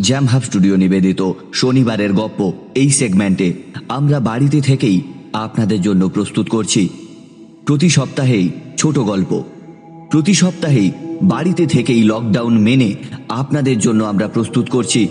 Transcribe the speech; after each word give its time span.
Jam 0.00 0.26
hub 0.26 0.42
studio 0.42 0.76
নিবেদিত 0.76 1.32
শনিবারের 1.52 2.12
গপ্প 2.12 2.52
এই 2.74 2.90
সেগমেন্টে 2.90 3.54
আমরা 3.88 4.20
বাড়িতে 4.20 4.60
থেকেই 4.60 5.02
আপনাদের 5.32 5.80
জন্য 5.82 6.08
প্রস্তুত 6.08 6.48
করছি। 6.48 6.88
প্রতি 7.66 7.88
সপ্তাহেই 7.90 8.50
ছোট 8.76 8.98
গল্প। 8.98 9.42
প্রতি 10.10 10.34
সপ্তাহেই 10.34 10.92
বাড়িতে 11.22 11.66
থেকেই 11.66 12.02
লকডাউন 12.02 12.58
মেনে 12.58 12.94
আপনাদের 13.28 13.78
জন্য 13.78 14.04
আমরা 14.04 14.28
প্রস্তুত 14.28 14.68
করছি। 14.68 15.08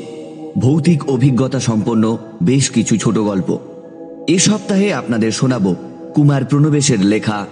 ভৌতিক 0.58 1.10
অভিজ্ঞতা 1.10 1.60
সম্পন্ন 1.60 2.18
বেশ 2.44 2.70
কিছু 2.70 2.98
ছোট 2.98 3.18
গল্প। 3.18 3.60
এ 4.28 4.40
সপ্তাহে 4.40 4.94
আপনাদের 4.94 5.32
শোনাব 5.32 5.76
কুমার 6.14 6.46
প্রণবেশের 6.46 7.06
লেখা 7.06 7.48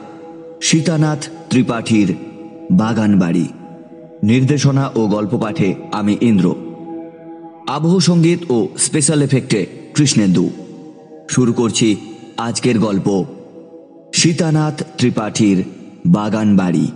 সীতানাথ 0.62 1.28
ত্রিপাঠীর 1.50 2.16
বাগান 2.72 3.20
বাড়ি 3.20 3.48
নির্দেশনা 4.24 4.92
ও 4.96 5.08
গল্প 5.08 5.38
পাঠে 5.38 5.76
আমি 5.92 6.18
ইন্দ্র। 6.22 6.56
আবহ 7.76 7.94
সংগীত 8.00 8.42
ও 8.52 8.58
স্পেশাল 8.78 9.22
এফেক্টে 9.22 9.66
কৃষ্ণেন্দু। 9.96 10.50
শুরু 11.30 11.54
করছি 11.54 11.88
আজকের 12.38 12.80
গল্প। 12.80 13.08
সীতানাথ 14.14 14.84
ত্রিপাঠীর 14.98 15.64
বাগান 16.06 16.50
বাড়ি 16.58 16.88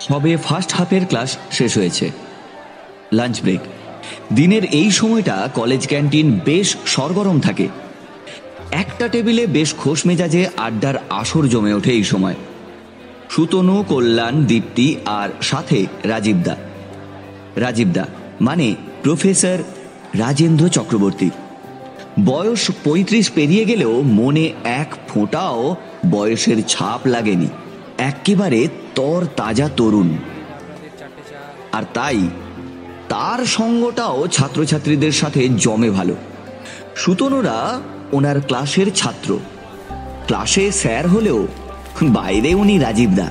সবে 0.00 0.32
ফার্স্ট 0.36 0.72
হাফের 0.72 1.04
ক্লাস 1.06 1.38
শেষ 1.50 1.72
হয়েছে। 1.78 2.10
লাঞ্চ 3.12 3.36
ব্রেক 3.42 3.60
দিনের 4.34 4.64
এই 4.64 4.90
সময়টা 4.90 5.36
কলেজ 5.54 5.82
ক্যান্টিন 5.88 6.40
বেশ 6.44 6.76
সরগরম 6.86 7.40
থাকে। 7.40 7.68
একটা 8.72 9.08
টেবিলে 9.08 9.44
বেশ 9.46 9.74
খোশ 9.74 10.06
মেজাজে 10.06 10.42
আড্ডার 10.56 10.96
আসর 11.10 11.44
জমে 11.48 11.72
ওঠে 11.74 11.92
এই 11.92 12.04
সময়। 12.04 12.34
সুতনু, 13.30 13.84
কল্যাণ, 13.88 14.44
দীপ্তি 14.44 14.96
আর 15.04 15.28
সাথে 15.42 15.86
রাজীবদা। 16.04 16.56
রাজীবদা 17.56 18.06
মানে 18.40 18.74
প্রফেসর 19.02 19.58
রাজেন্দ্র 20.14 20.68
চক্রবর্তী। 20.68 21.30
বয়স 22.24 22.70
পঁয়ত্রিশ 22.84 23.30
পেরিয়ে 23.30 23.64
গেলেও 23.64 24.02
মনে 24.02 24.52
এক 24.64 24.94
ফোঁটাও 25.08 25.76
বয়সের 26.10 26.64
ছাপ 26.64 27.00
লাগেনি। 27.06 27.48
একেবারে 27.98 28.68
তর 28.94 29.26
তাজা 29.36 29.68
তরুণ। 29.76 30.16
আর 31.72 31.82
তাই 31.94 32.28
তার 33.08 33.44
সঙ্গটাও 33.44 34.26
ছাত্রছাত্রীদের 34.26 35.12
সাথে 35.12 35.48
জমে 35.48 35.90
ভালো। 35.90 36.16
সুতনুরা 36.96 37.80
ওনার 38.12 38.40
ক্লাসের 38.40 38.92
ছাত্র। 38.92 39.38
ক্লাসে 40.26 40.72
স্যার 40.72 41.08
হলেও 41.08 41.46
বাইরে 42.02 42.54
উনি 42.54 42.78
রাজীব 42.78 43.10
দা। 43.10 43.30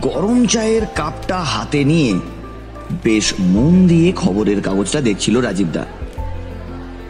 গরম 0.00 0.46
চায়ের 0.46 0.82
কাপটা 0.86 1.38
হাতে 1.38 1.84
নিয়ে 1.84 2.20
বেশ 3.04 3.34
মন 3.40 3.86
দিয়ে 3.86 4.12
খবরের 4.12 4.62
কাগজটা 4.62 5.00
দেখছিল 5.00 5.40
রাজীবদা 5.40 5.86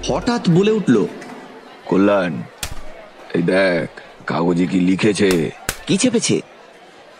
হঠাৎ 0.09 0.51
বলে 0.51 0.71
উঠল 0.71 1.07
কল্যাণ 1.87 2.43
এই 3.35 3.43
দেখ 3.43 3.89
কাগজে 4.27 4.67
কি 4.67 4.81
লিখেছে? 4.81 5.51
কি 5.87 5.97
চেপেছে? 5.97 6.41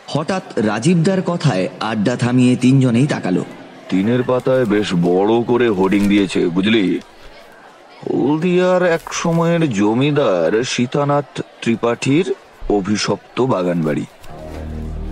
হঠাৎ 0.07 0.43
রাজীবদার 0.57 1.23
কথায় 1.23 1.69
আড্ডা 1.81 2.17
থামিয়ে 2.17 2.57
তিনজনেই 2.57 3.07
তাকালো। 3.07 3.45
তিনের 3.89 4.23
পাতায় 4.23 4.65
বেশ 4.65 4.95
বড় 5.03 5.43
করে 5.43 5.69
হোর্ডিং 5.69 6.09
দিয়েছে 6.09 6.47
বুঝলি? 6.47 7.01
হলদিয়ার 8.03 8.83
এক 8.83 9.15
সময়ের 9.15 9.73
জমিদার 9.73 10.65
সীতানাথ 10.65 11.41
ত্রিপাঠীর 11.63 12.35
অভিশপ্ত 12.69 13.41
বাগান 13.41 13.83
বাড়ি 13.83 14.05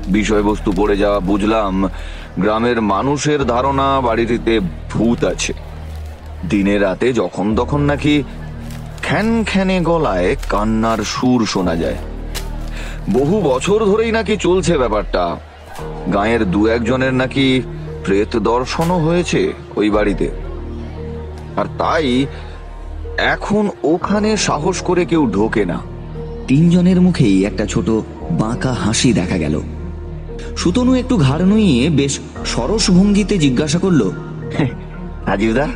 বিষয়বস্তু 0.08 0.72
পড়ে 0.76 0.96
যাওয়া 0.96 1.20
বুঝলাম 1.20 1.88
গ্রামের 2.38 2.82
মানুষের 2.82 3.46
ধারণা 3.46 4.00
বাড়িটিতে 4.00 4.60
ভূত 4.90 5.24
আছে। 5.24 5.52
দিনে 6.48 6.78
রাতে 6.78 7.12
যখন 7.12 7.56
তখন 7.56 7.80
নাকি 7.80 8.22
খ্যান 9.02 9.44
খ্যানে 9.44 9.80
গলায় 9.80 10.36
কান্নার 10.48 10.98
সুর 10.98 11.46
শোনা 11.46 11.76
যায়। 11.76 11.98
বহু 13.12 13.40
বছর 13.40 13.84
ধরেই 13.84 14.12
নাকি 14.12 14.36
চলছে 14.36 14.78
ব্যাপারটা। 14.78 15.36
গাঁয়ের 16.14 16.50
দু 16.50 16.66
একজনের 16.66 17.14
নাকি 17.14 17.62
প্রেত 18.04 18.36
দর্শনও 18.36 18.98
হয়েছে 18.98 19.52
ওই 19.76 19.90
বাড়িতে। 19.90 20.30
আর 21.56 21.66
তাই 21.78 22.26
এখন 23.20 23.64
ওখানে 23.82 24.36
সাহস 24.36 24.76
করে 24.82 25.04
কেউ 25.04 25.22
ঢোকে 25.26 25.64
না। 25.64 25.78
তিনজনের 26.48 27.00
মুখেই 27.00 27.44
একটা 27.44 27.66
ছোট 27.66 27.88
বাঁকা 28.31 28.72
হাসি 28.72 29.12
দেখা 29.12 29.38
গেল। 29.38 29.54
সুতনু 30.56 30.94
একটু 30.94 31.14
ঘাড় 31.16 31.44
নুইয়ে 31.44 31.91
বেশ 31.91 32.20
সরস 32.44 32.91
ভঙ্গিতে 32.91 33.38
জিজ্ঞাসা 33.38 33.78
করল 33.78 34.03
রাজীবদা, 35.26 35.66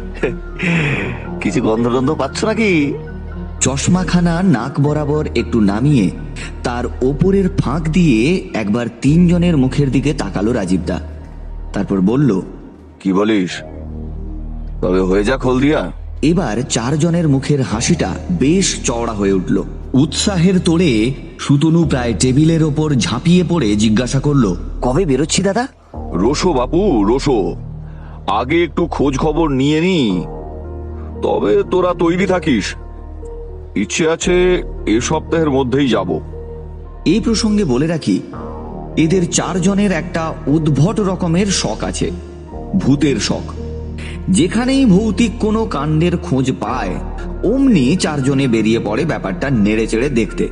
কিছু 1.41 1.59
গন্ধ 1.63 1.85
টন্ধ 1.89 2.11
পাচ্ছ 2.11 2.39
নাকি? 2.45 2.71
চশমাখানা 3.61 4.43
নাক 4.43 4.81
বরাবর 4.81 5.25
একটু 5.35 5.61
নামিয়ে 5.61 6.11
তার 6.65 6.85
ওপরের 7.03 7.47
ফাঁক 7.59 7.83
দিয়ে 7.89 8.51
একবার 8.55 8.87
তিনজনের 9.03 9.57
মুখের 9.57 9.89
দিকে 9.93 10.11
তাকালো 10.15 10.53
রাজীবদা। 10.53 10.99
তারপর 11.73 12.01
বলল, 12.01 12.31
কি 13.01 13.13
বলিস? 13.13 13.53
তবে 14.83 15.01
হয়ে 15.01 15.25
যাক 15.25 15.41
হলদিয়া 15.47 15.83
এবার 16.25 16.63
চারজনের 16.69 17.29
মুখের 17.29 17.63
হাসিটা 17.63 18.11
বেশ 18.31 18.67
চওড়া 18.85 19.13
হয়ে 19.13 19.33
উঠল। 19.33 19.63
উৎসাহের 19.95 20.61
তোড়ে 20.61 21.15
সুতনু 21.39 21.85
প্রায় 21.85 22.15
টেবিলের 22.21 22.63
ওপর 22.63 22.95
ঝাঁপিয়ে 22.95 23.45
পড়ে 23.49 23.77
জিজ্ঞাসা 23.77 24.21
করল 24.21 24.57
কবে 24.83 25.05
বেরোচ্ছি 25.05 25.43
দাদা? 25.43 25.69
রোশো 25.95 26.53
বাপু 26.53 27.05
রোশো 27.05 27.57
আগে 28.27 28.63
একটু 28.65 28.87
খোঁজ 28.87 29.19
খবর 29.19 29.49
নিয়ে 29.49 29.81
নি। 29.81 30.25
তবে 31.23 31.63
তোরা 31.71 31.95
তৈরি 31.99 32.27
থাকিস। 32.27 32.75
ইচ্ছে 33.77 34.05
আছে 34.11 34.63
এ 34.87 35.01
সপ্তাহের 35.01 35.51
মধ্যেই 35.51 35.89
যাব। 35.89 36.11
এই 37.05 37.21
প্রসঙ্গে 37.21 37.65
বলে 37.65 37.87
রাখি 37.87 38.21
এদের 38.97 39.31
চারজনের 39.31 39.93
একটা 39.93 40.35
উদ্ভট 40.47 41.01
রকমের 41.01 41.47
শখ 41.47 41.85
আছে 41.85 42.11
ভূতের 42.75 43.17
শখ। 43.17 43.64
যেখানেই 44.29 44.87
ভৌতিক 44.87 45.31
কোনো 45.41 45.65
কাণ্ডের 45.65 46.17
খোঁজ 46.17 46.53
পায়, 46.61 46.95
অমনি 47.55 47.97
চারজনে 47.97 48.49
বেরিয়ে 48.49 48.79
পড়ে 48.79 49.05
ব্যাপারটা 49.05 49.51
নেড়ে 49.51 49.87
চেড়ে 49.87 50.09
দেখতে। 50.09 50.49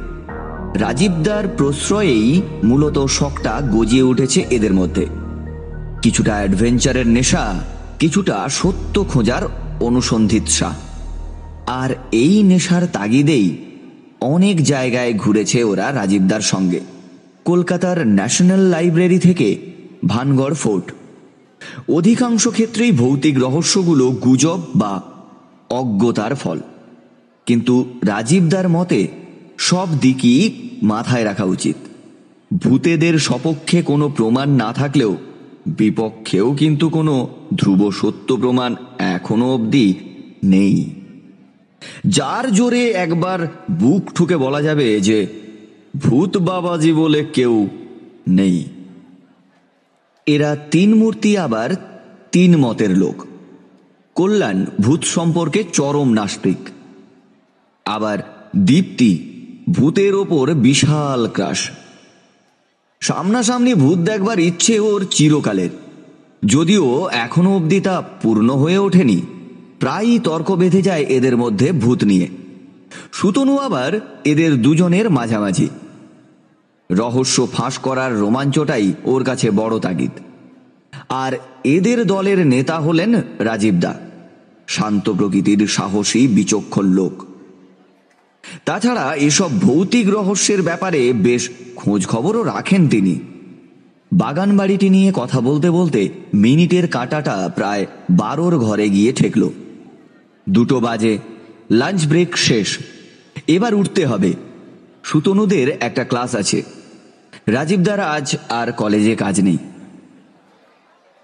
রাজীবদার 0.74 1.48
প্রশ্রয়েই 1.48 2.42
মূলত 2.64 3.06
শখটা 3.06 3.60
গজিয়ে 3.72 4.02
উঠেছে 4.02 4.44
এদের 4.50 4.74
মধ্যে। 4.74 5.06
কিছুটা 6.02 6.32
অ্যাডভেঞ্চারের 6.32 7.06
নেশা, 7.06 7.60
কিছুটা 7.98 8.48
সত্য 8.48 9.04
খোঁজার 9.04 9.42
অনুসন্ধিৎসা। 9.80 10.74
আর 11.66 11.90
এই 12.12 12.42
নেশার 12.42 12.86
তাগিদেই 12.86 13.56
অনেক 14.20 14.64
জায়গায় 14.64 15.14
ঘুরেছে 15.14 15.64
ওরা 15.64 15.94
রাজীবদার 15.94 16.40
সঙ্গে। 16.40 16.80
কলকাতার 17.44 18.06
ন্যাশনাল 18.06 18.60
লাইব্রেরি 18.60 19.18
থেকে 19.18 19.56
ভানগড় 20.06 20.54
ফোর্ট। 20.54 20.92
অধিকাংশ 21.88 22.48
ক্ষেত্রেই 22.48 22.92
ভৌতিক 22.92 23.38
রহস্যগুলো 23.38 24.10
গুজব 24.10 24.60
বা 24.76 25.02
অজ্ঞতার 25.70 26.34
ফল। 26.34 26.60
কিন্তু 27.46 27.94
রাজীবদার 28.04 28.68
মতে, 28.68 29.08
সব 29.58 29.88
দিকই 30.00 30.50
মাথায় 30.82 31.24
রাখা 31.24 31.44
উচিত। 31.44 31.76
ভূতেদের 32.62 33.18
সপক্ষে 33.18 33.82
কোনো 33.82 34.08
প্রমাণ 34.08 34.50
না 34.50 34.72
থাকলেও, 34.72 35.16
বিপক্ষেও 35.66 36.54
কিন্তু 36.54 36.88
কোনো 36.88 37.28
ধ্রুব 37.58 37.90
সত্য 37.90 38.36
প্রমাণ 38.36 38.76
এখনও 38.98 39.54
অবধি 39.54 39.94
নেই। 40.44 40.90
যার 42.06 42.52
জোরে 42.52 42.90
একবার 42.90 43.48
বুক 43.70 44.10
ঠুকে 44.14 44.36
বলা 44.36 44.62
যাবে 44.62 45.00
যে, 45.00 45.26
ভূত 45.96 46.36
বাবাজি 46.36 46.92
বলে 46.92 47.24
কেউ 47.32 47.68
নেই। 48.28 48.64
এরা 50.26 50.56
তিন 50.70 50.94
মূর্তি 50.94 51.36
আবার 51.36 51.70
তিন 52.32 52.56
মতের 52.56 52.98
লোক। 52.98 53.26
কল্যাণ 54.14 54.64
ভূত 54.80 55.04
সম্পর্কে 55.04 55.64
চরম 55.72 56.12
নাস্তিক। 56.12 56.56
আবার 57.84 58.48
দীপ্তি 58.56 59.32
ভূতের 59.70 60.14
ওপর 60.14 60.54
বিশাল 60.54 61.28
ক্রাশ। 61.28 61.70
সামনাসামনি 63.00 63.74
ভূত 63.74 63.98
দেখবার 63.98 64.38
ইচ্ছে 64.38 64.80
ওর 64.80 65.06
চিরকালের। 65.10 65.70
যদিও 66.46 67.08
এখনও 67.08 67.56
অবধি 67.56 67.80
তা 67.80 68.02
পূর্ণ 68.22 68.50
হয়ে 68.50 68.78
ওঠেনি, 68.78 69.22
প্রায়ই 69.80 70.18
তর্ক 70.18 70.52
বেঁধে 70.52 70.82
যায় 70.82 71.02
এদের 71.02 71.36
মধ্যে 71.36 71.72
ভূত 71.72 72.04
নিয়ে। 72.04 72.28
সুতনু 73.12 73.58
আবার 73.58 74.20
এদের 74.24 74.62
দুজনের 74.62 75.10
মাঝামাঝি। 75.10 75.68
রহস্য 76.92 77.48
ফাঁস 77.52 77.78
করার 77.78 78.18
রোমাঞ্চটাই 78.18 78.86
ওর 79.04 79.24
কাছে 79.24 79.48
বড় 79.50 79.74
তাগিদ। 79.78 80.14
আর 81.08 81.32
এদের 81.64 81.98
দলের 82.04 82.46
নেতা 82.46 82.76
হলেন 82.80 83.10
রাজীব 83.38 83.74
দা, 83.74 83.94
শান্ত 84.68 85.06
প্রকৃতির 85.10 85.60
সাহসী, 85.66 86.26
বিচক্ষণ 86.26 86.86
লোক। 86.92 87.14
তাছাড়া 88.64 89.14
এসব 89.14 89.50
ভৌতিক 89.60 90.06
রহস্যের 90.08 90.62
ব্যাপারে 90.62 91.00
বেশ 91.12 91.50
খোঁজ 91.76 92.06
খবরও 92.06 92.42
রাখেন 92.42 92.88
তিনি। 92.88 93.14
বাগান 94.12 94.50
বাড়িটি 94.56 94.88
নিয়ে 94.90 95.10
কথা 95.14 95.40
বলতে 95.40 95.70
বলতে 95.70 96.00
মিনিটের 96.34 96.86
কাঁটাটা 96.88 97.36
প্রায় 97.56 97.86
বারোর 98.10 98.54
ঘরে 98.58 98.86
গিয়ে 98.88 99.12
ঠেকল। 99.12 99.42
দুটো 100.48 100.76
বাজে, 100.80 101.18
লাঞ্চ 101.70 102.00
ব্রেক 102.06 102.30
শেষ, 102.38 102.68
এবার 103.46 103.74
উঠতে 103.74 104.02
হবে। 104.06 104.32
সুতনুদের 105.04 105.68
একটা 105.80 106.04
ক্লাস 106.04 106.34
আছে। 106.34 106.62
রাজীবদার 107.48 108.00
আজ 108.00 108.36
আর 108.48 108.72
কলেজে 108.72 109.16
কাজ 109.16 109.40
নেই। 109.40 109.58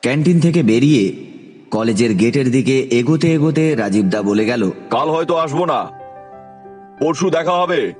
ক্যান্টিন 0.00 0.40
থেকে 0.40 0.62
বেরিয়ে 0.62 1.12
কলেজের 1.70 2.14
গেটের 2.14 2.50
দিকে 2.50 2.80
এগোতে 2.80 3.32
এগোতে 3.32 3.74
রাজীবদা 3.74 4.22
বলে 4.22 4.44
গেল 4.44 4.70
কাল 4.90 5.08
হয়তো 5.10 5.36
আসব 5.36 5.64
না। 5.64 5.86
পরশু 7.00 7.30
দেখা 7.30 7.52
হবে। 7.52 7.92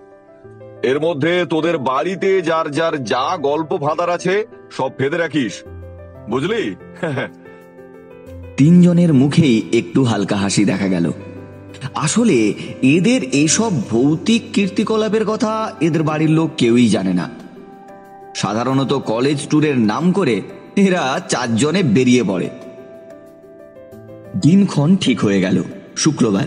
এর 0.82 1.00
মধ্যে 1.00 1.46
তোদের 1.50 1.78
বাড়িতে 1.78 2.42
যার 2.42 2.70
যার 2.70 3.04
যা 3.04 3.36
গল্প 3.36 3.76
ফাদার 3.76 4.10
আছে 4.10 4.46
সব 4.70 4.90
ফেদে 4.98 5.16
রাখিস। 5.16 5.52
বুঝলি? 6.30 6.74
তিনজনের 8.56 9.14
মুখেই 9.14 9.62
একটু 9.72 10.04
হালকা 10.04 10.36
হাসি 10.36 10.64
দেখা 10.64 10.88
গেল। 10.88 11.12
আসলে 11.94 12.54
এদের 12.82 13.22
এইসব 13.22 13.88
ভৌতিক 13.90 14.42
কীর্তিকলাপের 14.52 15.24
কথা 15.24 15.72
এদের 15.80 16.02
বাড়ির 16.02 16.30
লোক 16.30 16.50
কেউই 16.56 16.88
জানে 16.88 17.14
না। 17.14 17.47
সাধারণত 18.38 18.92
কলেজ 18.92 19.38
ট্যুরের 19.48 19.78
নাম 19.78 20.12
করে 20.12 20.42
এরা 20.76 21.20
চারজনে 21.28 21.82
বেরিয়ে 21.82 22.22
পড়ে। 22.22 22.50
দিনক্ষণ 24.40 24.96
ঠিক 24.96 25.20
হয়ে 25.20 25.40
গেল, 25.40 25.62
শুক্রবার। 25.96 26.46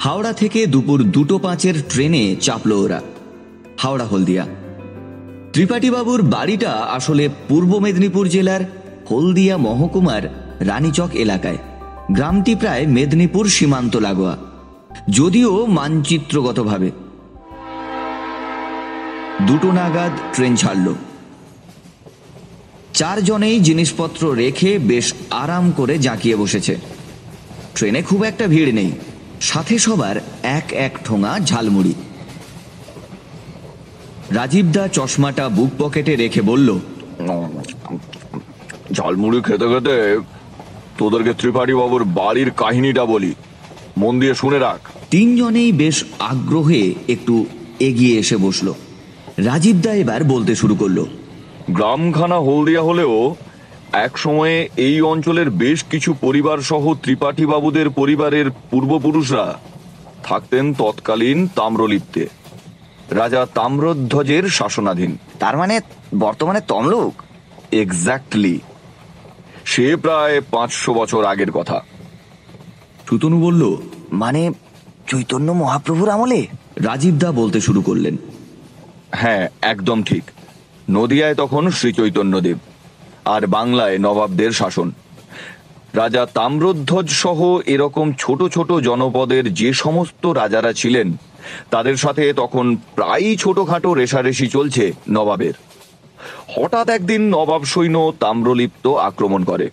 হাওড়া 0.00 0.32
থেকে 0.32 0.66
দুপুর 0.66 1.02
দুটো 1.02 1.38
পাঁচের 1.38 1.74
ট্রেনে 1.88 2.36
চাপল 2.40 2.72
ওরা। 2.72 3.00
হাওড়া 3.78 4.04
হলদিয়া। 4.04 4.46
ত্রিপাঠীবাবুর 5.52 6.22
বাড়িটা 6.22 6.70
আসলে 6.70 7.28
পূর্ব 7.48 7.78
মেদিনীপুর 7.78 8.28
জেলার 8.28 8.60
হলদিয়া 9.10 9.56
মহকুমার 9.56 10.54
রানীচক 10.60 11.08
এলাকায়। 11.12 11.58
গ্রামটি 12.12 12.54
প্রায় 12.54 12.86
মেদিনীপুর 12.86 13.46
সীমান্ত 13.46 13.96
লাগোয়া। 13.96 14.36
যদিও 15.10 15.66
মানচিত্রগতভাবে। 15.66 16.90
দুটো 19.48 19.68
নাগাদ 19.72 20.12
ট্রেন 20.34 20.56
ছাড়ল। 20.56 20.86
চারজনেই 22.94 23.60
জিনিসপত্র 23.60 24.22
রেখে 24.32 24.78
বেশ 24.78 25.06
আরাম 25.30 25.64
করে 25.70 25.98
জাঁকিয়ে 25.98 26.36
বসেছে। 26.36 26.74
ট্রেনে 27.74 28.02
খুব 28.02 28.24
একটা 28.24 28.46
ভিড় 28.46 28.72
নেই। 28.72 28.90
সাথে 29.40 29.78
সবার 29.78 30.16
এক 30.42 30.66
এক 30.86 30.92
ঠোঙা 31.04 31.32
ঝালমুড়ি। 31.40 31.94
রাজীবদা 34.30 34.84
চশমাটা 34.88 35.44
বুক 35.48 35.70
পকেটে 35.78 36.16
রেখে 36.16 36.42
বলল 36.42 36.68
ঝালমুড়ি 38.92 39.40
খেতে 39.42 39.66
খেতে 39.72 39.94
তোদেরকে 40.98 41.32
ত্রিপাঠী 41.34 41.74
বাবুর 41.74 42.04
বাড়ির 42.04 42.50
কাহিনীটা 42.50 43.04
বলি। 43.04 43.32
মন 43.98 44.20
দিয়ে 44.20 44.34
শুনে 44.34 44.58
রাখ। 44.58 44.80
তিনজনেই 45.10 45.72
বেশ 45.72 45.96
আগ্রহে 46.18 46.94
একটু 47.08 47.34
এগিয়ে 47.80 48.18
এসে 48.18 48.36
বসল। 48.36 48.68
রাজীবদা 49.46 49.92
এবার 49.94 50.24
বলতে 50.24 50.54
শুরু 50.54 50.74
করল। 50.74 51.04
গ্রামখানা 51.70 52.38
হলদিয়া 52.38 52.82
হলেও 52.82 53.34
এক 53.92 54.18
সময়ে 54.18 54.68
এই 54.76 54.96
অঞ্চলের 55.02 55.50
বেশ 55.50 55.84
কিছু 55.90 56.14
পরিবার 56.20 56.58
সহ 56.58 56.94
ত্রিপাঠী 56.94 57.46
বাবুদের 57.46 57.90
পরিবারের 57.90 58.46
পূর্বপুরুষরা 58.70 59.46
থাকতেন 60.24 60.74
তৎকালীন 60.74 61.48
তাম্রলিপ্তে। 61.54 62.28
রাজা 63.10 63.46
তাম্রধ্বজের 63.54 64.44
শাসনাধীন। 64.48 65.16
তার 65.38 65.56
মানে 65.56 65.80
বর্তমানে 66.18 66.60
তমলুক? 66.68 67.14
এক্স্যাক্টলি 67.72 68.60
সে 69.64 69.96
প্রায় 69.96 70.40
পাঁচশো 70.50 70.94
বছর 70.94 71.24
আগের 71.24 71.50
কথা। 71.50 71.78
সুতনু 73.08 73.40
বলল 73.40 73.62
মানে 74.12 74.50
চৈতন্য 75.06 75.52
মহাপ্রভুর 75.52 76.08
আমলে? 76.08 76.46
রাজীব 76.76 77.14
দা 77.14 77.32
বলতে 77.32 77.60
শুরু 77.60 77.82
করলেন 77.82 78.16
হ্যাঁ 79.12 79.48
একদম 79.62 80.02
ঠিক। 80.02 80.22
নদিয়ায় 80.90 81.34
তখন 81.34 81.70
শ্রী 81.70 81.92
চৈতন্যদেব 81.92 82.58
আর 83.24 83.46
বাংলায় 83.46 83.98
নবাবদের 83.98 84.50
শাসন। 84.50 84.92
রাজা 85.94 86.26
তাম্রধ্বজ 86.26 87.08
সহ 87.08 87.58
এরকম 87.66 88.12
ছোট 88.18 88.48
ছোট 88.48 88.72
জনপদের 88.72 89.54
যে 89.54 89.72
সমস্ত 89.72 90.26
রাজারা 90.26 90.72
ছিলেন, 90.72 91.16
তাদের 91.70 91.96
সাথে 91.96 92.32
তখন 92.32 92.76
প্রায়ই 92.94 93.36
ছোটখাটো 93.36 93.94
রেশারেশি 93.94 94.48
চলছে 94.48 94.92
নবাবের। 95.10 95.52
হঠাৎ 96.56 96.88
একদিন 96.88 97.22
নবাব 97.28 97.64
সৈন্য 97.64 98.12
তাম্রলিপ্ত 98.20 98.86
আক্রমণ 98.86 99.44
করে। 99.44 99.70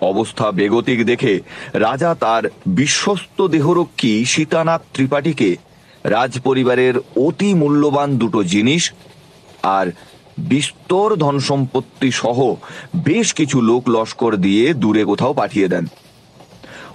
অবস্থা 0.00 0.50
বেগতিক 0.50 1.06
দেখে 1.06 1.40
রাজা 1.74 2.14
তার 2.14 2.42
বিশ্বস্ত 2.66 3.46
দেহরক্ষী 3.46 4.24
সীতানাথ 4.24 4.80
ত্রিপাঠীকে 4.94 5.56
রাজপরিবারের 6.04 6.94
অতি 7.16 7.54
মূল্যবান 7.54 8.16
দুটো 8.16 8.42
জিনিস 8.42 8.92
আর 9.62 9.86
বিস্তর 10.38 11.16
ধন 11.16 11.38
সম্পত্তি 11.38 12.10
সহ 12.12 12.54
বেশ 12.96 13.34
কিছু 13.34 13.60
লোক 13.60 13.88
লস্কর 13.88 14.36
দিয়ে 14.36 14.74
দূরে 14.74 15.04
কোথাও 15.04 15.32
পাঠিয়ে 15.32 15.68
দেন। 15.68 15.86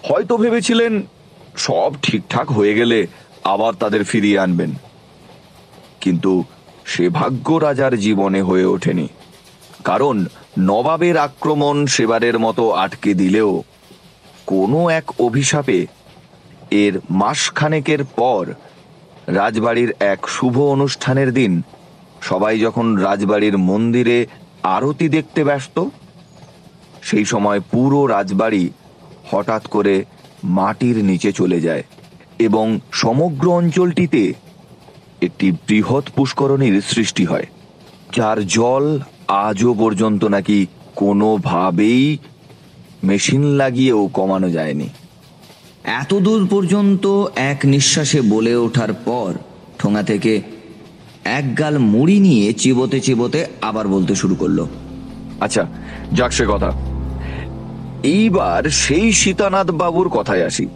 হয়তো 0.03 0.37
ভেবেছিলেন, 0.37 1.01
সব 1.57 1.93
ঠিকঠাক 2.01 2.51
হয়ে 2.51 2.73
গেলে 2.73 3.07
আবার 3.43 3.73
তাদের 3.73 4.03
ফিরিয়ে 4.03 4.39
আনবেন। 4.39 4.73
কিন্তু 6.01 6.43
সে 6.85 7.09
ভাগ্য 7.09 7.53
রাজার 7.53 7.97
জীবনে 7.97 8.41
হয়ে 8.41 8.65
ওঠেনি। 8.65 9.07
কারণ 9.83 10.25
নবাবের 10.59 11.17
আক্রমণ 11.17 11.85
সেবারের 11.85 12.39
মতো 12.39 12.69
আটকে 12.71 13.13
দিলেও 13.13 13.63
কোনো 14.45 14.89
এক 14.89 15.21
অভিশাপে 15.21 15.87
এর 16.71 16.99
মাসখানেকের 17.09 18.03
পর 18.03 18.53
রাজবাড়ির 19.37 19.91
এক 20.13 20.21
শুভ 20.35 20.55
অনুষ্ঠানের 20.75 21.29
দিন। 21.39 21.53
সবাই 22.29 22.55
যখন 22.65 22.85
রাজবাড়ির 23.05 23.55
মন্দিরে 23.69 24.17
আরতি 24.75 25.07
দেখতে 25.15 25.41
ব্যস্ত, 25.43 25.77
সেই 27.07 27.25
সময় 27.25 27.59
পুরো 27.71 27.99
রাজবাড়ি 28.15 28.63
হঠাৎ 29.31 29.63
করে 29.67 29.95
মাটির 30.57 30.97
নিচে 31.09 31.29
চলে 31.31 31.59
যায় 31.61 31.83
এবং 32.47 32.65
সমগ্র 33.01 33.45
অঞ্চলটিতে 33.59 34.23
একটি 35.21 35.47
বৃহৎ 35.67 36.05
পুষ্করণীর 36.15 36.75
সৃষ্টি 36.91 37.23
হয়, 37.25 37.47
যার 38.15 38.39
জল 38.57 38.85
আজও 39.45 39.71
পর্যন্ত 39.73 40.21
নাকি 40.35 40.57
কোনোভাবেই 41.01 42.03
মেশিন 43.03 43.43
লাগিয়েও 43.61 44.01
কমানো 44.17 44.49
যায়নি। 44.49 44.87
এত 45.89 46.13
দূর 46.13 46.47
পর্যন্ত 46.49 47.25
এক 47.35 47.59
নিঃশ্বাসে 47.65 48.21
বলে 48.21 48.55
ওঠার 48.55 48.93
পর 48.93 49.33
ঠোঙা 49.79 50.03
থেকে 50.03 50.41
এক 51.23 51.59
গাল 51.59 51.77
মুড়ি 51.77 52.19
নিয়ে 52.19 52.53
চিবোতে 52.53 52.99
চিবোতে 52.99 53.45
আবার 53.61 53.87
বলতে 53.87 54.15
শুরু 54.15 54.35
করল। 54.35 54.65
আচ্ছা 55.39 55.67
যাক 56.13 56.31
সে 56.31 56.45
কথা। 56.49 56.71
এইবার 58.03 58.69
সেই 58.69 59.13
সীতানাথ 59.13 59.71
বাবুর 59.71 60.09
কথায় 60.09 60.45
আসি। 60.45 60.67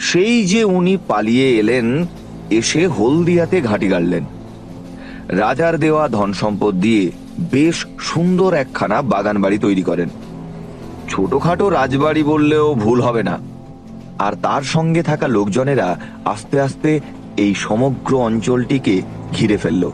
সেই 0.00 0.44
যে 0.44 0.64
উনি 0.64 0.96
পালিয়ে 1.08 1.58
এলেন, 1.58 2.06
এসে 2.50 2.86
হলদিয়াতে 2.86 3.60
ঘাঁটি 3.60 3.88
গাড়লেন। 3.88 4.24
রাজার 5.28 5.78
দেওয়া 5.78 6.08
ধন 6.08 6.32
সম্পদ 6.32 6.74
দিয়ে 6.74 7.10
বেশ 7.38 7.86
সুন্দর 8.00 8.54
একখানা 8.54 9.02
বাগান 9.02 9.42
বাড়ি 9.42 9.58
তৈরি 9.58 9.82
করেন। 9.82 10.08
ছোটখাটো 11.08 11.68
রাজবাড়ি 11.68 12.22
বললেও 12.22 12.74
ভুল 12.74 13.00
হবে 13.00 13.22
না। 13.22 13.57
আর 14.18 14.32
তার 14.42 14.62
সঙ্গে 14.62 15.02
থাকা 15.02 15.26
লোকজনেরা 15.28 15.88
আস্তে 16.24 16.60
আস্তে 16.60 17.00
এই 17.36 17.54
সমগ্র 17.54 18.12
অঞ্চলটিকে 18.18 19.02
ঘিরে 19.32 19.56
ফেলল। 19.56 19.90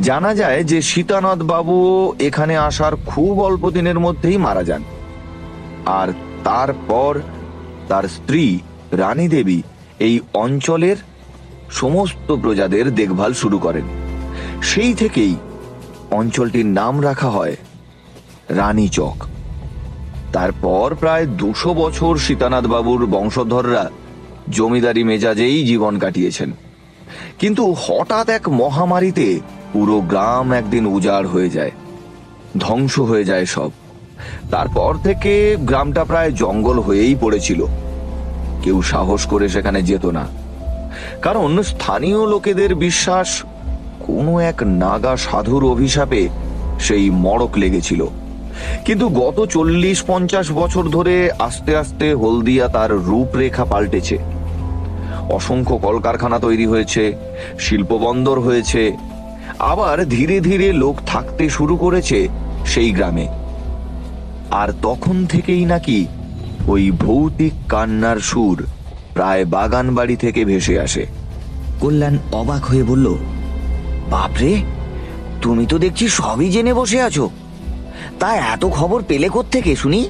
জানা 0.00 0.34
যায় 0.34 0.64
যে 0.64 0.82
সীতানাথ 0.82 1.38
বাবু 1.42 1.76
এখানে 2.18 2.56
আসার 2.58 2.94
খুব 3.06 3.34
অল্প 3.42 3.70
দিনের 3.70 3.98
মধ্যেই 3.98 4.36
মারা 4.36 4.62
যান। 4.62 4.82
আর 5.86 6.08
তারপর 6.44 7.12
তার 7.88 8.04
স্ত্রী 8.08 8.58
রানী 8.92 9.28
দেবী 9.28 9.62
এই 9.98 10.20
অঞ্চলের 10.34 10.96
সমস্ত 11.70 12.28
প্রজাদের 12.32 12.94
দেখভাল 12.94 13.32
শুরু 13.32 13.58
করেন। 13.58 13.86
সেই 14.62 14.94
থেকেই 14.94 15.34
অঞ্চলটির 16.10 16.66
নাম 16.66 17.02
রাখা 17.02 17.28
হয় 17.28 17.56
রানী 18.48 18.88
চক। 18.88 19.16
তারপর 20.32 20.94
প্রায় 21.00 21.26
দুশো 21.26 21.74
বছর 21.74 22.18
সীতানাথ 22.18 22.64
বাবুর 22.64 23.06
বংশধররা 23.06 23.90
জমিদারি 24.50 25.04
মেজাজেই 25.04 25.66
জীবন 25.66 25.98
কাটিয়েছেন। 25.98 26.52
কিন্তু 27.38 27.76
হঠাৎ 27.86 28.28
এক 28.28 28.48
মহামারীতে 28.48 29.40
পুরো 29.72 30.00
গ্রাম 30.00 30.52
একদিন 30.52 30.86
উজাড় 30.86 31.26
হয়ে 31.26 31.50
যায়, 31.50 31.70
ধ্বংস 32.58 32.98
হয়ে 32.98 33.24
যায় 33.24 33.46
সব। 33.46 33.70
তারপর 34.50 34.96
থেকে 35.02 35.56
গ্রামটা 35.60 36.04
প্রায় 36.04 36.32
জঙ্গল 36.32 36.80
হয়েই 36.80 37.14
পড়েছিল। 37.20 37.66
কেউ 38.62 38.82
সাহস 38.82 39.26
করে 39.26 39.48
সেখানে 39.48 39.82
যেত 39.82 40.06
না। 40.06 40.26
কারণ 41.22 41.62
স্থানীয় 41.62 42.26
লোকেদের 42.26 42.74
বিশ্বাস, 42.74 43.42
কোনো 44.06 44.38
এক 44.38 44.62
নাগা 44.62 45.16
সাধুর 45.16 45.70
অভিশাপে 45.70 46.28
সেই 46.80 47.10
মড়ক 47.10 47.50
লেগেছিল। 47.56 48.06
কিন্তু 48.84 49.06
গত 49.22 49.38
চল্লিশ 49.44 49.98
পঞ্চাশ 50.02 50.46
বছর 50.50 50.84
ধরে 50.88 51.30
আস্তে 51.38 51.72
আস্তে 51.76 52.06
হলদিয়া 52.14 52.68
তার 52.68 52.90
রূপরেখা 52.90 53.64
পাল্টেছে। 53.64 54.18
অসংখ্য 55.30 55.76
কলকারখানা 55.78 56.38
তৈরি 56.38 56.66
হয়েছে 56.66 57.02
শিল্পবন্দর 57.58 58.38
হয়েছে, 58.40 58.82
আবার 59.58 59.96
ধীরে 60.08 60.40
ধীরে 60.40 60.68
লোক 60.72 60.96
থাকতে 61.06 61.44
শুরু 61.50 61.74
করেছে 61.76 62.28
সেই 62.66 62.90
গ্রামে। 62.90 63.26
আর 64.50 64.68
তখন 64.82 65.16
থেকেই 65.26 65.64
নাকি 65.64 66.06
ওই 66.68 66.90
ভৌতিক 66.90 67.52
কান্নার 67.68 68.18
সুর 68.20 68.58
প্রায় 69.14 69.44
বাগান 69.44 69.86
বাড়ি 69.94 70.16
থেকে 70.16 70.44
ভেসে 70.44 70.74
আসে। 70.80 71.04
কল্যাণ 71.80 72.18
অবাক 72.32 72.62
হয়ে 72.64 72.84
বলল, 72.84 73.06
বাপরে, 74.10 74.52
তুমি 75.42 75.66
তো 75.66 75.76
দেখছি 75.78 76.08
সবই 76.08 76.48
জেনে 76.50 76.72
বসে 76.74 76.98
আছো। 77.02 77.30
তা 78.20 78.30
এত 78.54 78.64
খবর 78.78 79.00
পেলে 79.08 79.28
থেকে 79.50 79.72
শুনি? 79.76 80.00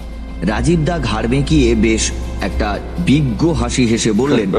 রাজীব 0.43 0.81
দা 0.89 0.97
ঘাড় 0.99 1.27
বেঁকিয়ে 1.29 1.69
বেশ 1.87 2.05
একটা 2.41 2.69
বিজ্ঞ 3.09 3.43
হাসি 3.61 3.85
হেসে 3.87 4.13
বললেন, 4.13 4.51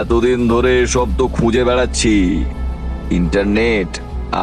এতদিন 0.00 0.38
ধরে 0.48 0.74
সব 0.86 1.08
তো 1.18 1.24
খুঁজে 1.28 1.62
বেড়াচ্ছি। 1.64 2.14
ইন্টারনেট 3.10 3.90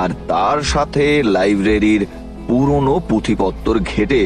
আর 0.01 0.09
তার 0.27 0.59
সাথে 0.63 1.05
লাইব্রেরির 1.35 2.01
পুরনো 2.47 2.95
পুঁথিপত্তর 3.09 3.75
ঘেটে 3.91 4.21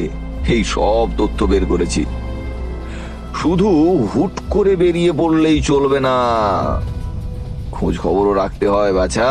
এই 0.56 0.64
সব 0.76 1.08
তথ্য 1.18 1.40
বের 1.52 1.64
করেছি। 1.66 2.02
শুধু 3.40 3.70
হুট 4.12 4.36
করে 4.50 4.74
বেরিয়ে 4.76 5.12
পড়লেই 5.12 5.60
চলবে 5.62 6.00
না। 6.08 6.16
খোঁজ 7.76 7.94
খবরও 8.04 8.34
রাখতে 8.34 8.66
হয়, 8.68 8.94
বাছা। 8.94 9.30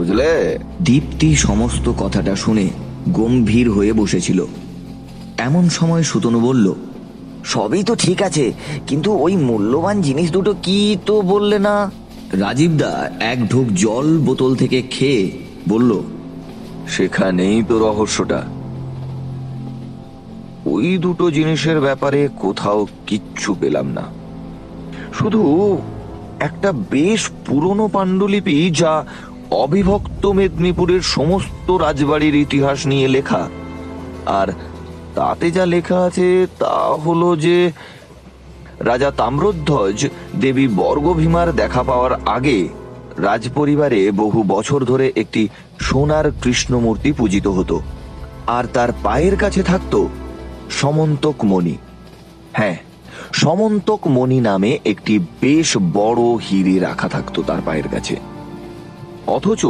বুঝলে? 0.00 0.58
দীপ্তি 0.80 1.36
সমস্ত 1.36 1.92
কথাটা 1.98 2.36
শুনে 2.36 2.66
গম্ভীর 3.12 3.70
হয়ে 3.70 3.92
বসেছিল। 3.92 4.46
এমন 5.38 5.68
সময় 5.68 6.02
সুতনু 6.02 6.40
বলল 6.40 6.74
সবই 7.44 7.82
তো 7.82 7.94
ঠিক 7.94 8.22
আছে 8.22 8.52
কিন্তু 8.86 9.12
ওই 9.12 9.36
মূল্যবান 9.36 10.00
জিনিস 10.00 10.30
দুটো 10.30 10.54
কি 10.62 10.96
তো 11.06 11.22
বললে 11.22 11.58
না? 11.58 11.90
রাজীব 12.32 12.70
দা 12.70 13.10
এক 13.20 13.48
ঢোক 13.48 13.66
জল 13.74 14.18
বোতল 14.18 14.56
থেকে 14.56 14.82
খেয়ে 14.82 15.22
বলল 15.68 16.00
সেখানেই 16.88 17.62
তো 17.68 17.74
রহস্যটা। 17.78 18.42
ওই 20.66 20.98
দুটো 20.98 21.30
জিনিসের 21.30 21.80
ব্যাপারে 21.80 22.28
কোথাও 22.40 22.86
কিচ্ছু 23.06 23.54
পেলাম 23.60 23.86
না। 23.86 24.02
শুধু 25.18 25.42
একটা 26.40 26.72
বেশ 26.72 27.30
পুরনো 27.46 27.88
পাণ্ডুলিপি 27.88 28.70
যা 28.70 29.04
অবিভক্ত 29.50 30.26
মেদিনীপুরের 30.26 31.00
সমস্ত 31.02 31.70
রাজবাড়ির 31.70 32.34
ইতিহাস 32.34 32.86
নিয়ে 32.86 33.08
লেখা। 33.08 33.48
আর 34.26 34.52
তাতে 35.14 35.50
যা 35.50 35.66
লেখা 35.66 35.98
আছে 35.98 36.46
তা 36.58 36.76
হলো 37.06 37.36
যে, 37.36 37.72
রাজা 38.80 39.10
তাম্রধ্বজ 39.10 40.06
দেবী 40.40 40.68
বর্গভীমার 40.68 41.52
দেখা 41.52 41.82
পাওয়ার 41.82 42.10
আগে 42.26 42.68
রাজপরিবারে 43.16 44.10
বহু 44.10 44.44
বছর 44.48 44.84
ধরে 44.84 45.12
একটি 45.16 45.48
সোনার 45.80 46.30
কৃষ্ণমূর্তি 46.42 47.12
পূজিত 47.12 47.46
হতো। 47.46 47.80
আর 48.46 48.64
তার 48.72 48.88
পায়ের 49.02 49.36
কাছে 49.36 49.62
থাকতো 49.62 50.08
সমন্তক 50.70 51.34
মণি। 51.44 51.76
হ্যাঁ 52.52 52.76
সমন্তক 53.32 54.06
মণি 54.06 54.40
নামে 54.40 54.78
একটি 54.84 55.18
বেশ 55.18 55.76
বড় 55.76 56.22
হিরে 56.22 56.78
রাখা 56.78 57.08
থাকতো 57.08 57.42
তার 57.42 57.58
পায়ের 57.66 57.88
কাছে। 57.88 58.29
অথচ 59.26 59.66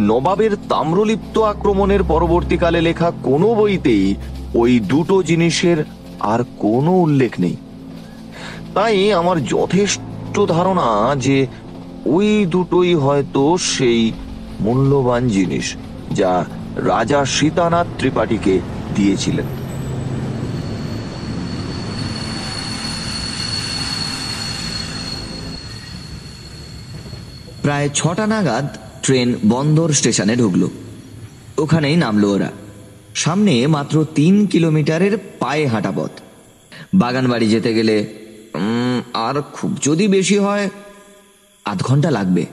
নবাবের 0.00 0.56
তাম্রলিপ্ত 0.68 1.38
আক্রমণের 1.38 2.04
পরবর্তীকালে 2.04 2.80
লেখা 2.80 3.12
কোনো 3.22 3.54
বইতেই 3.54 4.14
ওই 4.54 4.80
দুটো 4.80 5.22
জিনিসের 5.22 5.84
আর 6.20 6.44
কোনো 6.58 6.90
উল্লেখ 6.90 7.40
নেই। 7.40 7.56
তাই 8.74 9.12
আমার 9.12 9.44
যথেষ্ট 9.44 10.40
ধারণা 10.40 11.14
যে 11.14 11.46
ওই 12.06 12.46
দুটোই 12.46 12.94
হয়তো 12.94 13.56
সেই 13.58 14.12
মূল্যবান 14.60 15.28
জিনিস 15.28 15.76
যা 16.12 16.44
রাজা 16.76 17.24
সীতানাথ 17.24 17.86
ত্রিপাঠীকে 17.98 18.60
দিয়েছিলেন। 18.94 19.46
প্রায় 27.62 27.88
ছটা 27.94 28.26
নাগাদ 28.26 28.76
ট্রেন 29.04 29.34
বন্দর 29.48 29.92
স্টেশনে 29.92 30.36
ঢুকল। 30.36 30.68
ওখানেই 31.58 31.96
নামলো 31.96 32.30
ওরা। 32.30 32.52
সামনে 33.14 33.66
মাত্র 33.66 34.06
তিন 34.14 34.46
কিলোমিটারের 34.46 35.18
পায়ে 35.38 35.66
হাঁটা 35.66 35.92
পথ। 35.96 36.10
বাগানবাড়ি 36.94 37.48
যেতে 37.48 37.74
গেলে 37.74 38.14
আর 39.14 39.42
খুব 39.42 39.78
যদি 39.82 40.08
বেশি 40.08 40.38
হয়, 40.38 40.70
আধ 41.64 41.82
ঘণ্টা 41.82 42.10
লাগবে। 42.10 42.46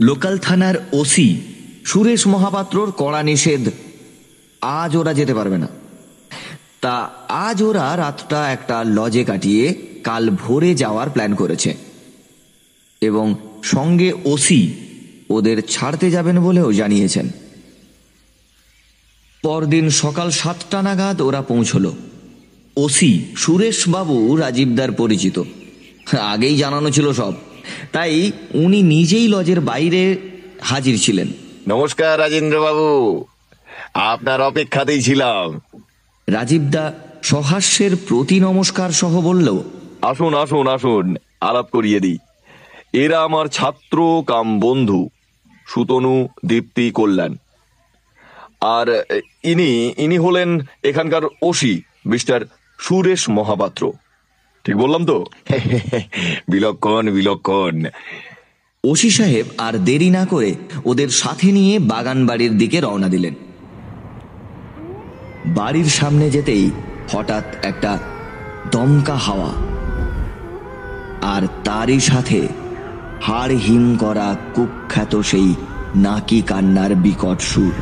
লোকাল 0.00 0.38
থানার 0.38 0.74
ওসি 0.92 1.40
সুরেশ 1.84 2.26
মহাপাত্রর 2.26 2.92
কড়া 2.92 3.22
নিষেধ। 3.22 3.70
আজ 4.60 4.96
ওরা 4.96 5.14
যেতে 5.14 5.34
পারবে 5.34 5.58
না। 5.58 5.68
তা 6.80 7.10
আজ 7.28 7.62
ওরা 7.62 7.96
রাতটা 7.96 8.50
একটা 8.52 8.84
লজে 8.84 9.24
কাটিয়ে 9.24 9.74
কাল 10.04 10.30
ভোরে 10.30 10.74
যাওয়ার 10.74 11.10
প্ল্যান 11.10 11.34
করেছে। 11.34 11.74
এবং 13.00 13.34
সঙ্গে 13.62 14.12
ওসি 14.24 14.72
ওদের 15.30 15.62
ছাড়তে 15.62 16.10
যাবেন 16.10 16.44
বলেও 16.44 16.72
জানিয়েছেন। 16.72 17.30
পরদিন 19.42 19.90
সকাল 19.90 20.30
সাতটা 20.30 20.82
নাগাদ 20.82 21.20
ওরা 21.20 21.42
পৌঁছলো। 21.42 21.96
ওসি 22.76 23.24
সুরেশবাবু 23.36 24.36
রাজীবদার 24.36 24.92
পরিচিত। 24.92 25.42
আগেই 26.20 26.56
জানানো 26.56 26.90
ছিল 26.90 27.12
সব। 27.12 27.34
তাই 27.92 28.32
উনি 28.54 28.82
নিজেই 28.82 29.28
লজের 29.28 29.60
বাইরে 29.60 30.18
হাজির 30.60 30.98
ছিলেন। 30.98 31.28
নমস্কার 31.68 32.20
রাজেন্দ্র 32.20 32.60
বাবু 32.60 33.24
আপনার 33.94 34.40
অপেক্ষাতেই 34.40 35.02
ছিলাম। 35.02 35.60
রাজীবদা 36.28 36.92
সহাস্যের 37.22 37.96
প্রতি 38.08 38.40
নমস্কার 38.40 38.90
সহ 38.90 39.20
বললেও 39.20 39.64
আসুন 40.02 40.34
আসুন 40.34 40.68
আসুন। 40.68 41.16
আলাপ 41.40 41.66
করিয়ে 41.72 42.00
দিই। 42.00 42.18
এরা 42.92 43.22
আমার 43.22 43.46
ছাত্র 43.46 44.22
কাম 44.26 44.60
বন্ধু, 44.60 45.08
সুতনু, 45.66 46.28
দীপ্তি, 46.46 46.90
কল্যাণ। 46.90 47.36
আর 48.60 49.04
ইনি 49.44 49.94
ইনি 49.96 50.18
হলেন 50.18 50.60
এখানকার 50.84 51.22
ওসি, 51.42 51.82
মিস্টার 52.06 52.40
সুরেশ 52.78 53.28
মহাপাত্র। 53.28 53.92
ঠিক 54.64 54.76
বললাম 54.76 55.06
তো? 55.06 55.26
বিলক্ষণ 56.48 57.10
বিলক্ষণ। 57.10 57.84
ওসি 58.84 59.10
সাহেব 59.10 59.46
আর 59.58 59.78
দেরি 59.78 60.10
না 60.10 60.26
করে 60.26 60.54
ওদের 60.84 61.08
সাথে 61.08 61.52
নিয়ে 61.52 61.78
বাগান 61.78 62.26
বাড়ির 62.26 62.58
দিকে 62.58 62.80
রওনা 62.80 63.08
দিলেন। 63.08 63.34
বাড়ির 65.46 65.84
সামনে 65.84 66.30
যেতেই 66.30 66.70
হঠাৎ 67.12 67.44
একটা 67.62 67.98
দমকা 68.70 69.14
হাওয়া, 69.14 69.52
আর 71.22 71.42
তারই 71.64 72.00
সাথে 72.00 72.48
হাড় 73.22 73.54
হিম 73.54 73.96
করা 73.96 74.36
কুখ্যাত 74.54 75.16
সেই 75.16 75.54
নাকি 75.96 76.42
কান্নার 76.42 76.94
বিকট 76.94 77.40
সুর। 77.40 77.72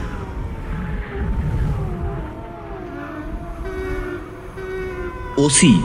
ওসি 5.37 5.83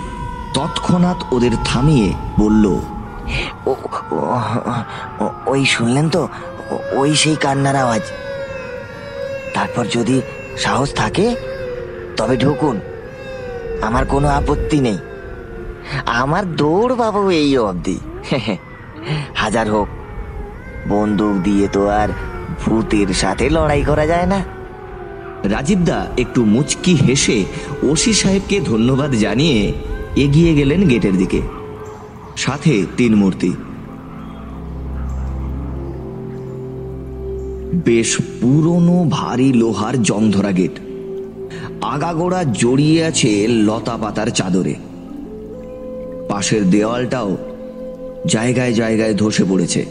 তৎক্ষণাৎ 0.54 1.34
ওদের 1.34 1.52
থামিয়ে 1.66 2.14
বলল 2.40 2.80
ওই 5.46 5.66
শুনলেন 5.66 6.10
তো? 6.10 6.28
ওই 6.92 7.16
সেই 7.16 7.36
কান্নার 7.36 7.76
আওয়াজ। 7.76 8.02
তারপর 9.54 9.86
যদি 9.86 10.22
সাহস 10.58 10.94
থাকে, 10.94 11.36
তবে 12.18 12.38
ঢুকুন। 12.38 12.80
আমার 13.82 14.06
কোনো 14.06 14.28
আপত্তি 14.28 14.82
নেই। 14.82 14.98
আমার 16.06 16.56
দৌড় 16.56 16.96
পাবো 16.96 17.30
এই 17.30 17.58
অবধি। 17.58 18.00
হাজার 19.36 19.72
হোক। 19.72 19.88
বন্দুক 20.88 21.44
দিয়ে 21.44 21.68
তো 21.68 21.88
আর 21.88 22.10
ভূতের 22.66 23.08
সাথে 23.08 23.50
লড়াই 23.50 23.84
করা 23.84 24.06
যায় 24.06 24.26
না। 24.26 24.44
রাজীবদা 25.44 26.08
একটু 26.18 26.46
মুচকি 26.46 26.96
হেসে 26.96 27.46
ওসি 27.84 28.14
সাহেবকে 28.14 28.60
ধন্যবাদ 28.60 29.12
জানিয়ে 29.12 29.74
এগিয়ে 30.16 30.56
গেলেন 30.56 30.88
গেটের 30.88 31.18
দিকে। 31.18 31.42
সাথে 32.38 32.86
তিন 32.98 33.16
মূর্তি। 33.16 33.54
বেশ 37.86 38.18
পুরনো 38.42 39.06
ভারী 39.10 39.54
লোহার 39.54 40.02
জংধরা 40.02 40.52
গেট। 40.52 40.80
আগাগোড়া 41.82 42.44
জড়িয়ে 42.44 43.06
আছে 43.06 43.48
লতা 43.48 43.98
পাতার 43.98 44.28
চাদরে। 44.28 44.76
পাশের 46.30 46.70
দেওয়ালটাও 46.70 47.38
জায়গায় 48.28 48.74
জায়গায় 48.74 49.14
ধসে 49.14 49.44
পড়েছে। 49.50 49.86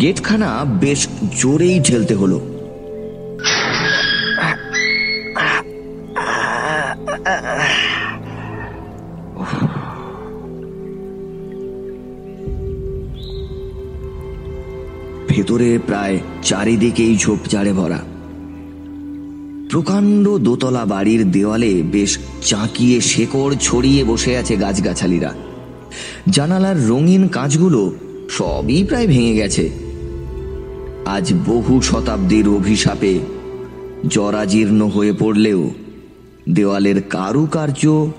গেটখানা 0.00 0.64
বেশ 0.64 1.08
জোরেই 1.38 1.80
ঠেলতে 1.80 2.14
হলো। 2.14 2.40
ভেতরে 15.28 15.78
প্রায় 15.86 16.18
চারিদিকেই 16.42 17.16
ঝোপঝাড়ে 17.16 17.72
ভরা। 17.72 17.98
প্রকাণ্ড 19.70 20.38
দোতলা 20.38 20.84
বাড়ির 20.84 21.30
দেওয়ালে 21.30 21.82
বেশ 21.82 22.18
চাঁকিয়ে 22.42 23.00
শেকড় 23.00 23.56
ছড়িয়ে 23.60 24.04
বসে 24.04 24.36
আছে 24.36 24.56
গাছগাছালিরা। 24.56 25.34
জানালার 26.28 26.88
রঙিন 26.88 27.28
কাঁচগুলো 27.28 27.92
সবই 28.30 28.84
প্রায় 28.84 29.06
ভেঙে 29.06 29.34
গেছে। 29.34 29.70
আজ 31.06 31.32
বহু 31.46 31.82
শতাব্দীর 31.82 32.48
অভিশাপে 32.48 33.18
জরাজীর্ণ 34.08 34.82
হয়ে 34.88 35.12
পড়লেও 35.12 35.70
দেওয়ালের 36.48 37.02
কারুকার্য, 37.02 38.10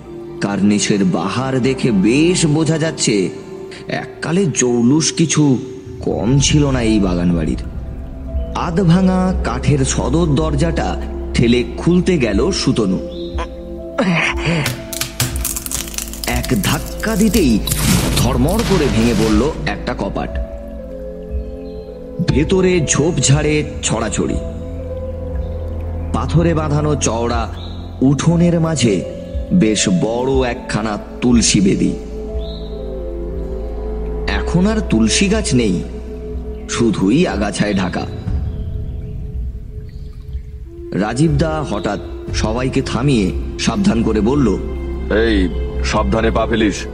কার্নিশের 0.41 1.05
বাহার 1.05 1.61
দেখে 1.61 1.91
বেশ 1.91 2.45
বোঝা 2.45 2.77
যাচ্ছে, 2.77 3.29
এককালে 3.87 4.45
জৌলুস 4.45 5.13
কিছু 5.13 5.57
কম 6.01 6.39
ছিল 6.39 6.65
না 6.65 6.81
এই 6.81 6.99
বাগান 6.99 7.35
বাড়ির 7.35 7.61
আধ 8.55 8.79
ভাঙা 8.81 9.33
কাঠের 9.43 9.85
সদর 9.85 10.27
দরজাটা 10.35 11.01
ঠেলে 11.33 11.63
খুলতে 11.77 12.17
গেল 12.17 12.51
সুতনু। 12.51 12.99
এক 16.27 16.49
ধাক্কা 16.63 16.92
দিতেই 17.11 17.59
ধর্মড় 18.17 18.61
করে 18.69 18.85
ভেঙে 18.95 19.13
পড়ল 19.19 19.51
একটা 19.65 19.93
কপাট। 19.93 20.29
ভেতরে 22.29 22.81
ঝোপঝাড়ে 22.89 23.63
ছড়াছড়ি। 23.83 24.35
পাথরে 26.13 26.53
বাঁধানো 26.53 26.95
চওড়া 26.95 27.53
উঠোনের 28.01 28.59
মাঝে 28.59 29.05
বেশ 29.53 29.89
বড় 29.89 30.49
একখানা 30.49 30.97
তুলসী 31.21 31.61
বেদি। 31.61 31.93
এখন 34.27 34.67
আর 34.67 34.81
তুলসী 34.89 35.27
গাছ 35.27 35.53
নেই, 35.53 35.83
শুধুই 36.69 37.27
আগাছায় 37.27 37.73
ঢাকা। 37.73 38.05
রাজীবদা 40.91 41.65
হঠাৎ 41.69 41.99
সবাইকে 42.33 42.81
থামিয়ে 42.81 43.31
সাবধান 43.59 44.03
করে 44.03 44.21
বলল, 44.21 44.47
এই 45.15 45.49
সাবধানে 45.83 46.31
পা 46.31 46.47
ফেলিস। 46.47 46.85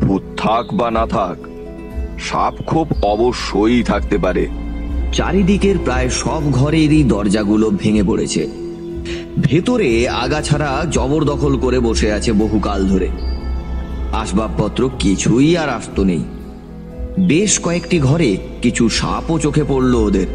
ভূত 0.00 0.22
থাক 0.36 0.74
বা 0.74 0.90
না 0.90 1.06
থাক, 1.06 1.36
সাপ 2.18 2.54
খুব 2.66 2.88
অবশ্যই 3.02 3.82
থাকতে 3.82 4.18
পারে। 4.18 4.46
চারিদিকের 5.12 5.76
প্রায় 5.84 6.08
সব 6.08 6.52
ঘরেরই 6.52 7.04
দরজাগুলো 7.04 7.70
ভেঙে 7.70 8.02
পড়েছে। 8.02 8.48
ভেতরে 9.40 10.08
আগাছাড়া 10.08 10.86
জবরদখল 10.90 11.58
করে 11.58 11.80
বসে 11.80 12.12
আছে 12.12 12.32
বহুকাল 12.32 12.88
ধরে। 12.88 13.08
আসবাবপত্র 14.12 14.90
কিছুই 14.98 15.56
আর 15.56 15.68
আসতো 15.68 16.04
নেই। 16.04 16.24
বেশ 17.20 17.58
কয়েকটি 17.58 17.98
ঘরে 17.98 18.36
কিছু 18.62 18.88
সাপও 18.88 19.38
চোখে 19.38 19.64
পড়ল 19.68 19.94
ওদের। 19.94 20.26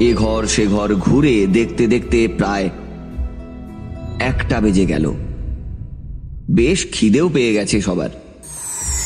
এ 0.00 0.14
ঘর 0.14 0.46
সে 0.46 0.66
ঘর 0.66 0.94
ঘুরে 0.94 1.46
দেখতে 1.46 1.86
দেখতে 1.86 2.28
প্রায় 2.38 2.70
একটা 4.20 4.60
বেজে 4.60 4.86
গেল। 4.86 5.14
বেশ 6.54 6.86
খিদেও 6.92 7.28
পেয়ে 7.28 7.52
গেছে 7.52 7.80
সবার। 7.80 8.08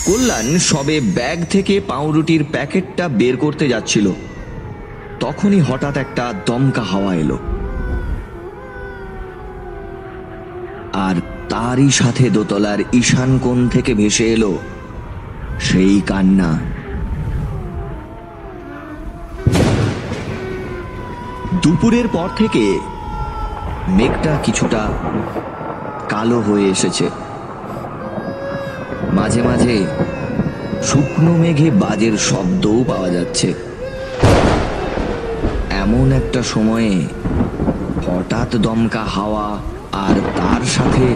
কল্যাণ 0.07 0.59
সবে 0.59 1.01
ব্যাগ 1.01 1.45
থেকে 1.51 1.81
পাউরুটির 1.81 2.45
প্যাকেটটা 2.53 3.09
বের 3.09 3.37
করতে 3.37 3.69
যাচ্ছিল। 3.69 4.13
তখনই 5.21 5.61
হঠাৎ 5.61 5.97
একটা 5.97 6.33
দমকা 6.47 6.83
হাওয়া 6.83 7.15
এলো। 7.15 7.39
আর 10.93 11.15
তারই 11.49 11.91
সাথে 11.91 12.31
দোতলার 12.31 12.79
ঈশান 12.93 13.39
কোণ 13.39 13.69
থেকে 13.69 13.95
ভেসে 13.95 14.33
এলো 14.33 14.59
সেই 15.61 16.01
কান্না। 16.07 16.59
দুপুরের 21.63 22.09
পর 22.09 22.29
থেকে 22.37 22.79
মেঘটা 23.89 24.39
কিছুটা 24.45 24.89
কালো 26.09 26.41
হয়ে 26.41 26.65
এসেছে। 26.65 27.09
মাঝে 29.27 29.43
মাঝে 29.43 29.87
শুকনো 30.83 31.37
মেঘে 31.37 31.71
বাজের 31.71 32.19
শব্দও 32.19 32.85
পাওয়া 32.89 33.11
যাচ্ছে। 33.11 33.55
এমন 35.71 36.13
একটা 36.13 36.43
সময়ে 36.43 37.01
হঠাৎ 38.07 38.57
দমকা 38.57 39.05
হাওয়া 39.05 39.59
আর 39.93 40.15
তার 40.37 40.63
সাথে 40.67 41.07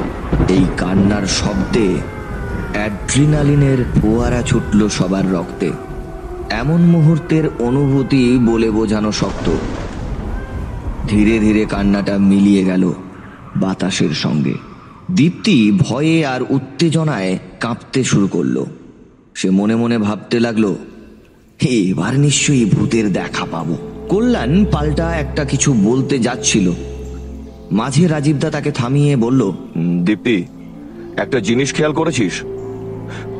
এই 0.49 0.65
কান্নার 0.77 1.27
শব্দে 1.27 1.95
অ্যাড্রিনালিনের 2.73 3.79
ফোয়ারা 4.03 4.43
ছুটল 4.43 4.89
সবার 4.89 5.33
রক্তে। 5.33 5.71
এমন 6.51 6.81
মুহূর্তের 6.81 7.45
অনুভূতি 7.59 8.39
বলে 8.47 8.71
বোঝানো 8.71 9.13
শক্ত। 9.13 9.51
ধীরে 11.09 11.39
ধীরে 11.39 11.65
কান্নাটা 11.65 12.19
মিলিয়ে 12.19 12.65
গেল 12.65 12.93
বাতাসের 13.57 14.11
সঙ্গে। 14.11 14.55
দীপ্তি 15.11 15.79
ভয়ে 15.89 16.27
আর 16.27 16.41
উত্তেজনায় 16.51 17.39
কাঁপতে 17.61 18.05
শুরু 18.05 18.27
করল। 18.27 18.65
সে 19.35 19.51
মনে 19.51 19.77
মনে 19.77 19.99
ভাবতে 19.99 20.41
লাগল, 20.41 20.75
এবার 21.61 22.19
নিশ্চয়ই 22.19 22.65
ভূতের 22.65 23.13
দেখা 23.13 23.47
পাবো। 23.51 23.77
কল্যাণ 24.09 24.65
পাল্টা 24.65 25.17
একটা 25.17 25.45
কিছু 25.45 25.73
বলতে 25.73 26.19
যাচ্ছিল। 26.19 26.73
মাঝে 27.73 28.07
রাজীবদা 28.07 28.51
তাকে 28.51 28.71
থামিয়ে 28.71 29.17
বলল, 29.17 29.53
দীপ্তি, 30.05 30.45
একটা 31.17 31.41
জিনিস 31.41 31.75
খেয়াল 31.75 31.93
করেছিস? 31.93 32.33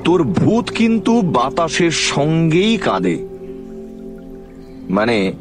তোর 0.05 0.23
ভূত 0.23 0.71
কিন্তু 0.71 1.21
বাতাসের 1.21 1.91
সঙ্গেই 1.91 2.77
কাঁদে। 2.77 3.17
মানে 4.91 5.33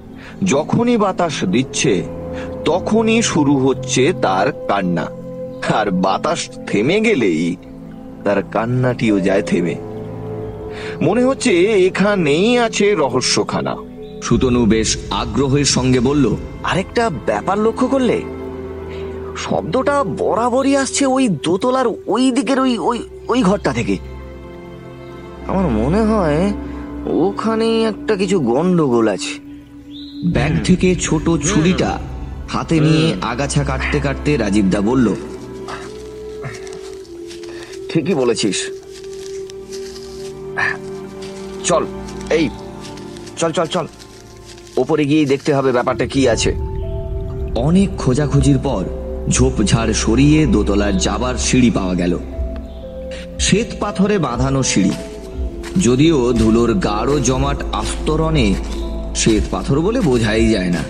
যখনই 0.46 0.98
বাতাস 0.98 1.44
দিচ্ছে, 1.44 2.04
তখনই 2.66 3.22
শুরু 3.22 3.58
হচ্ছে 3.58 4.14
তার 4.22 4.52
কান্না। 4.52 5.06
আর 5.74 5.92
বাতাস 5.92 6.50
থেমে 6.68 7.02
গেলেই 7.02 7.56
তার 8.24 8.44
কান্নাটিও 8.52 9.20
যায় 9.20 9.42
থেমে। 9.42 9.76
মনে 11.02 11.24
হচ্ছে 11.24 11.52
এখানেই 11.86 12.58
আছে 12.58 12.96
রহস্যখানা। 12.96 13.76
সুতনু 14.24 14.66
বেশ 14.66 14.98
আগ্রহের 15.12 15.66
সঙ্গে 15.66 16.00
বলল 16.00 16.36
আরেকটা 16.64 17.10
ব্যাপার 17.26 17.58
লক্ষ্য 17.60 17.88
করলে 17.88 18.22
শব্দটা 19.38 20.04
বরাবরই 20.04 20.74
আসছে 20.76 21.06
ওই 21.06 21.28
দোতলার 21.44 21.88
ওই 22.08 22.32
দিকের 22.32 22.60
ওই 22.60 22.78
ওই 22.78 23.00
ওই 23.28 23.42
ঘরটা 23.42 23.72
থেকে। 23.74 23.98
আমার 25.48 25.68
মনে 25.70 26.02
হয় 26.02 26.54
ওখানেই 27.06 27.84
একটা 27.84 28.16
কিছু 28.16 28.40
গন্ডগোল 28.40 29.08
আছে। 29.08 29.34
ব্যাগ 30.34 30.54
থেকে 30.64 30.96
ছোট 30.96 31.30
ছুরিটা 31.44 32.00
হাতে 32.50 32.80
নিয়ে 32.80 33.16
আগাছা 33.22 33.64
কাটতে 33.64 34.00
কাটতে 34.00 34.38
রাজীবদা 34.38 34.82
বলল 34.82 35.16
ঠিকই 37.90 38.14
বলেছিস। 38.14 38.56
চল, 41.64 41.86
এই, 42.30 42.50
চল 43.38 43.52
চল 43.52 43.66
চল। 43.66 43.88
ওপরে 44.78 45.06
গিয়ে 45.06 45.26
দেখতে 45.26 45.54
হবে 45.54 45.72
ব্যাপারটা 45.72 46.06
কি 46.08 46.30
আছে। 46.30 46.56
অনেক 47.56 47.90
খোঁজাখুঁজির 47.98 48.58
পর 48.58 48.86
ঝোপঝাড় 49.30 49.94
সরিয়ে 49.94 50.46
দোতলার 50.46 50.98
যাবার 50.98 51.36
সিঁড়ি 51.36 51.70
পাওয়া 51.70 51.96
গেল। 51.96 52.20
শ্বেত 53.40 53.68
পাথরে 53.80 54.18
বাঁধানো 54.18 54.64
সিঁড়ি। 54.64 54.92
যদিও 55.82 56.34
ধুলোর 56.34 56.74
গাঢ় 56.74 57.20
জমাট 57.22 57.64
আস্তরণে 57.74 58.56
শ্বেত 59.16 59.44
পাথর 59.52 59.80
বলে 59.80 60.02
বোঝাই 60.02 60.50
যায় 60.50 60.70
না। 60.70 60.84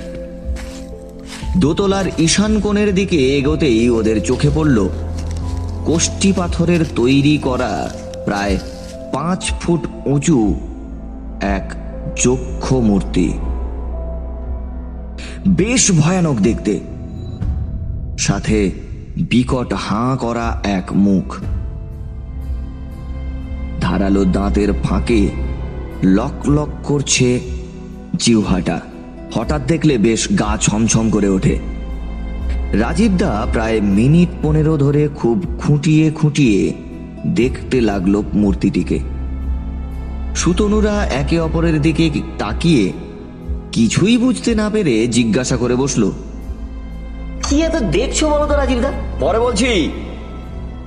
দোতলার 1.58 2.06
ঈশান 2.20 2.60
কোণের 2.60 2.96
দিকে 2.96 3.38
এগোতেই 3.38 3.90
ওদের 3.90 4.22
চোখে 4.22 4.50
পড়ল 4.56 4.90
কোষ্টি 5.89 6.34
পাথরের 6.34 6.86
তৈরি 6.95 7.38
করা 7.38 7.89
প্রায় 8.25 8.60
পাঁচ 9.13 9.52
ফুট 9.52 9.88
উঁচু 10.06 10.60
এক 11.41 11.73
যক্ষ 12.25 12.73
মূর্তি। 12.73 13.34
বেশ 15.47 15.91
ভয়ানক 15.91 16.36
দেখতে। 16.36 16.80
সাথে 18.17 18.71
বিকট 19.17 19.73
হাঁ 19.73 20.17
করা 20.17 20.62
এক 20.63 20.93
মুখ। 20.93 21.36
ধারালো 23.82 24.25
দাঁতের 24.25 24.73
ফাঁকে 24.84 25.30
লক 26.04 26.49
লক 26.49 26.69
করছে 26.84 27.39
জিহ্বাটা। 28.17 28.82
হঠাৎ 29.34 29.62
দেখলে 29.67 29.97
বেশ 29.97 30.28
গা 30.39 30.58
ছমছম 30.62 31.10
করে 31.10 31.30
ওঠে। 31.30 31.60
রাজীবদা 32.74 33.48
প্রায় 33.54 33.82
মিনিট 33.82 34.30
পনেরো 34.42 34.78
ধরে 34.78 35.10
খুব 35.16 35.38
খুঁটিয়ে 35.60 36.12
খুঁটিয়ে 36.12 36.74
দেখতে 37.36 37.82
লাগল 37.82 38.22
মূর্তিটিকে। 38.34 39.00
সুতনুরা 40.36 41.06
একে 41.06 41.40
অপরের 41.40 41.82
দিকে 41.82 42.06
তাকিয়ে 42.38 42.94
কিছুই 43.72 44.18
বুঝতে 44.18 44.56
না 44.56 44.70
পেরে 44.70 45.08
জিজ্ঞাসা 45.08 45.58
করে 45.58 45.76
বসল, 45.76 46.12
কি 47.46 47.56
এত 47.62 47.76
দেখছ 47.92 48.24
বলো 48.24 48.46
তো 48.48 48.56
রাজীব 48.56 48.80
দা? 48.82 48.92
পরে 49.20 49.40
বলছি। 49.40 49.90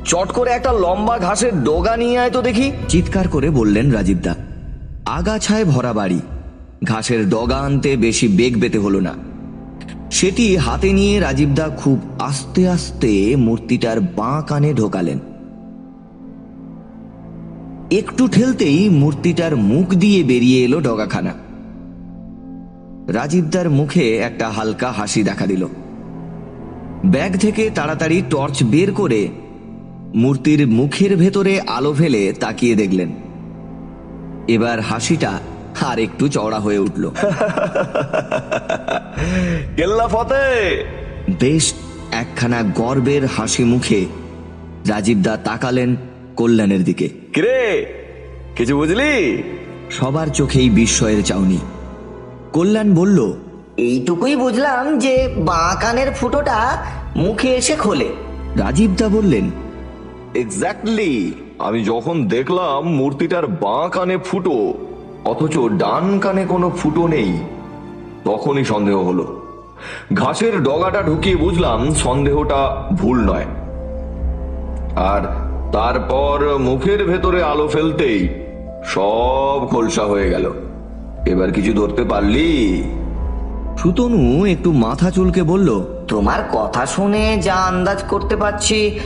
চট 0.05 0.29
করে 0.33 0.51
একটা 0.51 0.73
লম্বা 0.73 1.19
ঘাসের 1.19 1.53
ডোগা 1.65 1.97
নিয়ে 1.97 2.19
আয় 2.19 2.31
তো 2.31 2.43
দেখি। 2.43 2.73
চিৎকার 2.89 3.29
করে 3.29 3.51
বললেন 3.51 3.91
রাজীবদা 3.91 4.35
আগাছায় 5.07 5.65
ভরা 5.65 5.93
বাড়ি। 5.93 6.21
ঘাসের 6.85 7.31
ডগা 7.31 7.59
আনতে 7.59 7.97
বেশি 7.97 8.29
বেগ 8.29 8.61
পেতে 8.61 8.79
হলো 8.79 9.01
না। 9.01 9.15
সেটি 10.13 10.57
হাতে 10.57 10.93
নিয়ে 10.93 11.21
রাজীবদা 11.21 11.69
খুব 11.69 11.99
আস্তে 12.19 12.69
আস্তে 12.69 13.37
মূর্তিটার 13.37 14.01
বাঁ 14.01 14.43
কানে 14.43 14.75
ঢোকালেন। 14.75 15.19
একটু 17.91 18.29
ঠেলতেই 18.29 18.89
মূর্তিটার 18.89 19.57
মুখ 19.57 19.95
দিয়ে 19.95 20.25
বেরিয়ে 20.25 20.65
এলো 20.65 20.81
ডগাখানা। 20.81 21.33
রাজীবদার 23.09 23.71
মুখে 23.71 24.17
একটা 24.17 24.51
হালকা 24.51 24.93
হাসি 24.93 25.23
দেখা 25.23 25.47
দিল। 25.47 25.67
ব্যাগ 27.07 27.39
থেকে 27.39 27.71
তাড়াতাড়ি 27.75 28.23
টর্চ 28.31 28.65
বের 28.65 28.93
করে 28.93 29.29
মূর্তির 30.15 30.67
মুখের 30.67 31.17
ভেতরে 31.17 31.61
আলো 31.61 31.93
ফেলে 31.93 32.33
তাকিয়ে 32.41 32.75
দেখলেন। 32.75 33.13
এবার 34.49 34.81
হাসিটা 34.81 35.41
আর 35.81 35.99
একটু 35.99 36.29
চওড়া 36.29 36.61
হয়ে 36.61 36.79
উঠল। 36.79 37.11
কেল্লা 39.77 40.09
ফতে 40.09 40.85
বেশ 41.41 41.73
একখানা 42.13 42.63
গর্বের 42.63 43.27
হাসি 43.27 43.65
মুখে 43.65 44.07
রাজীবদা 44.89 45.37
তাকালেন 45.37 45.97
কল্যাণের 46.37 46.85
দিকে। 46.85 47.11
কিরে 47.33 47.87
কিছু 48.57 48.77
বুঝলি? 48.77 49.43
সবার 49.91 50.27
চোখেই 50.27 50.71
বিস্ময়ের 50.71 51.23
চাউনি। 51.23 51.59
কল্যাণ 52.53 52.95
বলল 52.95 53.33
এইটুকুই 53.77 54.37
বুঝলাম 54.37 54.99
যে 54.99 55.35
বাঁ 55.39 55.81
কানের 55.81 56.13
ফুটোটা 56.13 56.83
মুখে 57.17 57.57
এসে 57.57 57.77
খোলে। 57.77 58.09
রাজীবদা 58.57 59.09
বললেন 59.09 59.51
এক্স্যাক্টলি 60.35 61.33
আমি 61.59 61.85
যখন 61.85 62.29
দেখলাম 62.29 62.83
মূর্তিটার 62.83 63.47
বাঁ 63.47 63.89
কানে 63.89 64.19
ফুটো 64.19 64.75
অথচ 65.25 65.59
ডান 65.59 66.19
কানে 66.19 66.45
কোনো 66.45 66.71
ফুটো 66.71 67.09
নেই। 67.09 67.39
তখনই 68.25 68.65
সন্দেহ 68.65 69.01
হলো। 69.01 69.41
ঘাসের 70.15 70.63
ডগাটা 70.63 71.03
ঢুকিয়ে 71.03 71.37
বুঝলাম 71.37 71.95
সন্দেহটা 71.95 72.89
ভুল 72.93 73.21
নয়। 73.21 73.45
আর 74.97 75.21
তারপর 75.73 76.59
মুখের 76.59 77.05
ভেতরে 77.05 77.43
আলো 77.43 77.69
ফেলতেই 77.69 78.29
সব 78.85 79.67
খোলসা 79.71 80.03
হয়ে 80.03 80.31
গেল। 80.31 80.53
এবার 81.27 81.53
কিছু 81.53 81.73
ধরতে 81.73 82.05
পারলি? 82.05 82.83
সুতনু 83.79 84.47
একটু 84.47 84.73
মাথা 84.73 85.11
চুলকে 85.11 85.43
বলল 85.43 85.85
তোমার 86.09 86.41
কথা 86.53 86.87
শুনে 86.87 87.37
যা 87.43 87.55
আন্দাজ 87.55 88.03
করতে 88.09 88.37
পারছি 88.37 89.01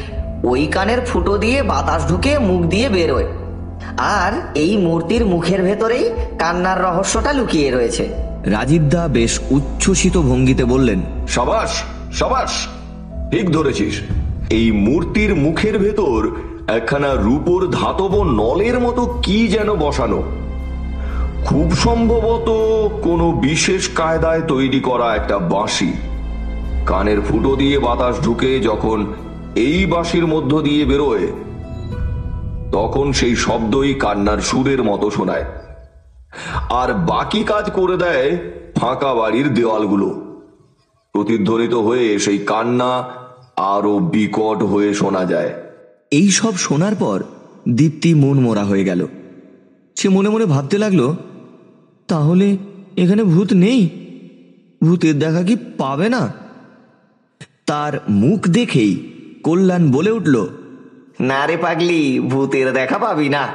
ওই 0.45 0.67
কানের 0.67 1.01
ফুটো 1.01 1.39
দিয়ে 1.39 1.63
বাতাস 1.63 2.09
ঢুকে 2.09 2.39
মুখ 2.39 2.63
দিয়ে 2.63 2.89
বেরোয়। 2.89 3.27
আর 3.99 4.33
এই 4.55 4.77
মূর্তির 4.77 5.27
মুখের 5.27 5.63
ভেতরেই 5.63 6.11
কান্নার 6.39 6.83
রহস্যটা 6.83 7.33
লুকিয়ে 7.33 7.71
রয়েছে। 7.71 8.09
রাজীবদা 8.45 9.09
বেশ 9.09 9.41
উচ্ছ্বসিত 9.51 10.17
ভঙ্গিতে 10.17 10.65
বললেন 10.65 11.01
সাবাস 11.29 11.83
সাবাস 12.13 12.67
ঠিক 13.31 13.53
ধরেছিস। 13.53 14.01
এই 14.51 14.73
মূর্তির 14.73 15.35
মুখের 15.35 15.79
ভেতর 15.79 16.31
একখানা 16.69 17.15
রূপোর 17.15 17.71
ধাতব 17.71 18.23
নলের 18.23 18.81
মতো 18.81 19.21
কি 19.23 19.49
যেন 19.49 19.75
বসানো। 19.75 20.23
খুব 21.45 21.75
সম্ভবত 21.75 22.49
কোনো 23.03 23.33
বিশেষ 23.33 23.89
কায়দায় 23.89 24.43
তৈরি 24.43 24.81
করা 24.81 25.15
একটা 25.15 25.39
বাঁশি। 25.39 25.93
কানের 26.87 27.21
ফুটো 27.21 27.57
দিয়ে 27.57 27.79
বাতাস 27.79 28.21
ঢুকে 28.25 28.61
যখন 28.61 29.07
এই 29.57 29.87
বাঁশির 29.87 30.27
মধ্য 30.27 30.61
দিয়ে 30.61 30.85
বেরোয় 30.85 31.27
তখন 32.73 33.13
সেই 33.13 33.37
শব্দই 33.37 33.95
কান্নার 33.95 34.39
সুরের 34.39 34.83
মতো 34.83 35.11
শোনায়। 35.11 35.45
আর 36.71 36.95
বাকি 36.95 37.45
কাজ 37.45 37.71
করে 37.71 37.97
দেয় 37.97 38.39
ফাঁকা 38.77 39.15
বাড়ির 39.15 39.55
দেওয়ালগুলো। 39.55 40.09
প্রতিধ্বনিত 41.13 41.75
হয়ে 41.75 42.19
সেই 42.19 42.39
কান্না 42.39 43.05
আরও 43.57 43.99
বিকট 43.99 44.63
হয়ে 44.63 44.95
শোনা 44.95 45.25
যায়। 45.25 45.53
এই 46.11 46.29
সব 46.31 46.57
শোনার 46.57 46.95
পর 46.95 47.23
দীপ্তি 47.69 48.15
মন 48.15 48.41
মরা 48.41 48.65
হয়ে 48.65 48.85
গেল। 48.85 49.07
সে 49.97 50.09
মনে 50.09 50.29
মনে 50.29 50.45
ভাবতে 50.45 50.79
লাগল, 50.79 51.15
তাহলে 52.09 52.57
এখানে 52.97 53.25
ভূত 53.25 53.53
নেই? 53.53 53.89
ভূতের 54.85 55.19
দেখা 55.19 55.43
কি 55.43 55.57
পাবে 55.79 56.09
না? 56.09 56.33
তার 57.67 58.01
মুখ 58.09 58.49
দেখেই 58.49 59.13
কল্যাণ 59.43 59.93
বলে 59.93 60.11
উঠল 60.11 60.47
না 61.21 61.47
রে 61.47 61.57
পাগলি, 61.57 62.21
ভূতের 62.21 62.73
দেখা 62.73 62.99
পাবি 62.99 63.29
না। 63.29 63.49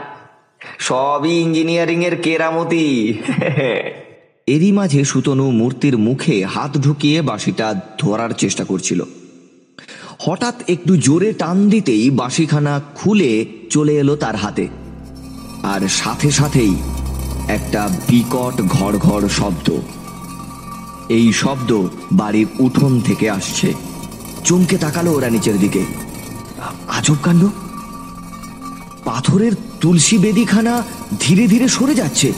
সবই 0.80 1.30
ইঞ্জিনিয়ারিং 1.30 2.04
এর 2.06 2.22
কেরামতি। 2.22 3.14
এরই 4.48 4.72
মাঝে 4.72 5.04
সুতনু 5.04 5.52
মূর্তির 5.52 5.98
মুখে 5.98 6.46
হাত 6.46 6.78
ঢুকিয়ে 6.78 7.22
বাঁশিটা 7.22 7.82
ধরার 8.00 8.30
চেষ্টা 8.30 8.64
করছিল। 8.64 9.04
হঠাৎ 10.20 10.56
একটু 10.68 10.98
জোরে 10.98 11.34
টান 11.34 11.70
দিতেই 11.70 12.10
বাঁশিখানা 12.10 12.82
খুলে 12.96 13.46
চলে 13.70 13.96
এলো 13.96 14.16
তার 14.16 14.36
হাতে। 14.36 14.68
আর 15.64 15.88
সাথে 15.88 16.32
সাথেই 16.32 16.76
একটা 17.48 17.90
বিকট 18.10 18.62
ঘড় 18.62 18.98
ঘড় 18.98 19.28
শব্দ। 19.28 19.72
এই 21.10 21.34
শব্দ 21.34 21.88
বাড়ির 22.12 22.48
উঠোন 22.60 23.02
থেকে 23.02 23.30
আসছে। 23.30 23.74
চমকে 24.44 24.78
তাকালো 24.78 25.12
ওরা 25.12 25.30
নিচের 25.30 25.58
দিকে। 25.58 26.11
আজব 26.88 27.16
কাণ্ড। 27.24 27.48
পাথরের 29.06 29.52
তুলসী 29.82 30.18
বেদিখানা 30.18 30.84
ধীরে 31.20 31.48
ধীরে 31.48 31.68
সরে 31.68 31.96
যাচ্ছে। 31.96 32.34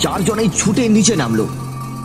চারজনেই 0.00 0.48
ছুটে 0.56 0.88
নিচে 0.88 1.16
নামলো। 1.16 1.46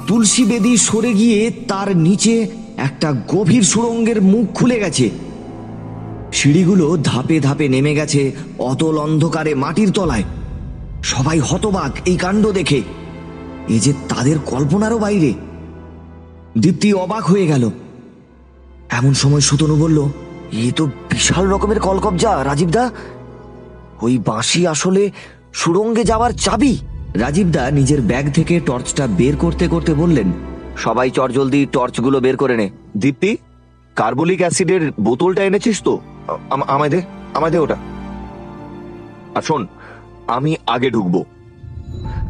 তুলসী 0.08 0.46
বেদি 0.46 0.78
সরে 0.78 1.14
গিয়ে 1.14 1.52
তার 1.68 1.98
নিচে 1.98 2.48
একটা 2.78 3.14
গভীর 3.28 3.64
সুড়ঙ্গের 3.64 4.22
মুখ 4.22 4.54
খুলে 4.54 4.80
গেছে। 4.80 5.10
সিঁড়িগুলো 6.34 6.98
ধাপে 7.04 7.40
ধাপে 7.40 7.70
নেমে 7.70 7.96
গেছে 7.96 8.32
অতল 8.60 8.98
অন্ধকারে 8.98 9.56
মাটির 9.56 9.92
তলায়। 9.92 10.24
সবাই 11.04 11.40
হতবাক 11.40 11.92
এই 12.06 12.16
কাণ্ড 12.16 12.52
দেখে। 12.52 12.82
এ 13.70 13.80
যে 13.80 13.94
তাদের 14.10 14.40
কল্পনারও 14.40 15.00
বাইরে। 15.00 15.34
দীপ্তি 16.58 16.94
অবাক 16.94 17.24
হয়ে 17.24 17.48
গেল। 17.48 17.72
এমন 18.90 19.14
সময় 19.14 19.42
সুতনু 19.42 19.76
বলল 19.76 20.10
এ 20.58 20.72
তো 20.76 20.86
বিশাল 20.86 21.48
রকমের 21.48 21.80
কলকবজা, 21.80 22.44
রাজীব 22.44 22.70
দা। 22.70 22.90
ওই 24.02 24.18
বাঁশি 24.18 24.68
আসলে 24.68 25.12
সুড়ঙ্গে 25.54 26.04
যাওয়ার 26.04 26.32
চাবি। 26.32 26.78
রাজীবদা 27.14 27.72
নিজের 27.72 28.02
ব্যাগ 28.02 28.34
থেকে 28.34 28.60
টর্চটা 28.60 29.08
বের 29.08 29.38
করতে 29.38 29.68
করতে 29.68 29.94
বললেন, 29.94 30.32
সবাই 30.78 31.10
চট 31.10 31.32
জলদি 31.32 31.68
টর্চগুলো 31.72 32.20
বের 32.20 32.38
করে 32.38 32.58
নে। 32.58 32.70
দীপ্তি, 32.98 33.38
কার্বলিক 33.96 34.40
অ্যাসিডের 34.40 34.92
বোতলটা 35.02 35.44
এনেছিস 35.44 35.84
তো? 35.84 36.00
আম- 36.50 36.66
আমায় 36.68 36.90
দে 36.90 37.02
আমায় 37.34 37.52
দে 37.52 37.60
ওটা। 37.60 37.76
আর 39.36 39.42
শোন, 39.42 39.68
আমি 40.28 40.56
আগে 40.68 40.92
ঢুকবো। 40.92 41.26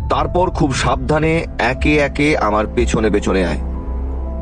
তারপর 0.09 0.49
খুব 0.49 0.73
সাবধানে 0.73 1.45
একে 1.59 1.97
একে 1.97 2.37
আমার 2.37 2.65
পেছনে 2.75 3.09
পেছনে 3.09 3.45
আয়। 3.45 3.59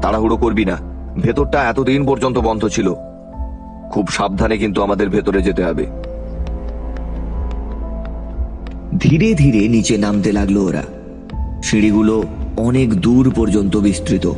তাড়াহুড়ো 0.02 0.38
করবি 0.38 0.66
না। 0.66 0.78
ভেতরটা 1.22 1.64
এতদিন 1.64 2.06
পর্যন্ত 2.06 2.38
বন্ধ 2.38 2.68
ছিল। 2.68 2.94
খুব 3.92 4.08
সাবধানে 4.08 4.58
কিন্তু 4.58 4.82
আমাদের 4.82 5.10
ভেতরে 5.10 5.42
যেতে 5.42 5.64
হবে। 5.64 5.86
ধীরে 9.00 9.34
ধীরে 9.34 9.68
নিচে 9.68 9.98
নামতে 9.98 10.32
লাগল 10.32 10.58
ওরা। 10.58 10.84
সিঁড়িগুলো 11.64 12.24
অনেক 12.58 12.94
দূর 12.94 13.34
পর্যন্ত 13.36 13.78
বিস্তৃত। 13.78 14.32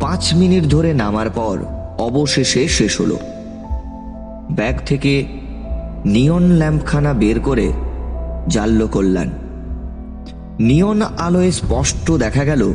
পাঁচ 0.00 0.34
মিনিট 0.34 0.64
ধরে 0.64 0.94
নামার 0.94 1.30
পর 1.30 1.58
অবশেষে 1.98 2.68
শেষ 2.68 3.00
হলো। 3.00 3.18
ব্যাগ 4.50 4.78
থেকে 4.86 5.24
নিয়ন 6.04 6.42
ল্যাম্পখানা 6.42 7.12
বের 7.12 7.40
করে 7.40 7.72
জ্বালল 8.48 8.86
কল্যাণ। 8.86 9.30
নিয়ন 10.60 11.02
আলোয় 11.02 11.50
স্পষ্ট 11.50 12.12
দেখা 12.12 12.44
গেল 12.44 12.72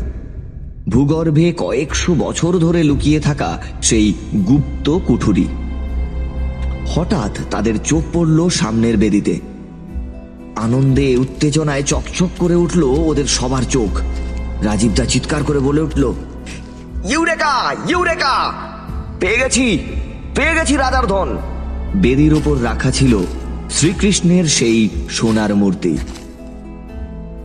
ভূগর্ভে 0.89 1.53
কয়েকশো 1.57 2.15
বছর 2.15 2.57
ধরে 2.57 2.83
লুকিয়ে 2.83 3.19
থাকা 3.19 3.59
সেই 3.81 4.13
গুপ্ত 4.47 4.99
কুঠুরি। 5.07 5.47
হঠাৎ 6.87 7.37
তাদের 7.51 7.77
চোখ 7.83 8.03
পড়ল 8.13 8.49
সামনের 8.49 8.97
বেদিতে। 8.97 9.39
আনন্দে, 10.55 11.17
উত্তেজনায় 11.17 11.83
চকচক 11.83 12.29
করে 12.37 12.55
উঠল 12.55 12.83
ওদের 12.83 13.25
সবার 13.25 13.63
চোখ। 13.63 14.01
রাজীবদা 14.63 15.05
চিৎকার 15.05 15.43
করে 15.43 15.59
বলে 15.59 15.81
উঠল, 15.81 16.13
ইউরেকা 17.09 17.75
ইউরেকা! 17.89 18.53
পেয়ে 19.19 19.37
গেছি 19.37 19.79
পেয়ে 20.35 20.55
গেছি 20.55 20.77
রাজার 20.77 21.07
ধন! 21.07 21.37
বেদির 21.95 22.33
ওপর 22.33 22.63
রাখা 22.63 22.91
ছিল 22.91 23.17
শ্রীকৃষ্ণের 23.69 24.45
সেই 24.47 24.89
সোনার 25.09 25.55
মূর্তি। 25.55 25.97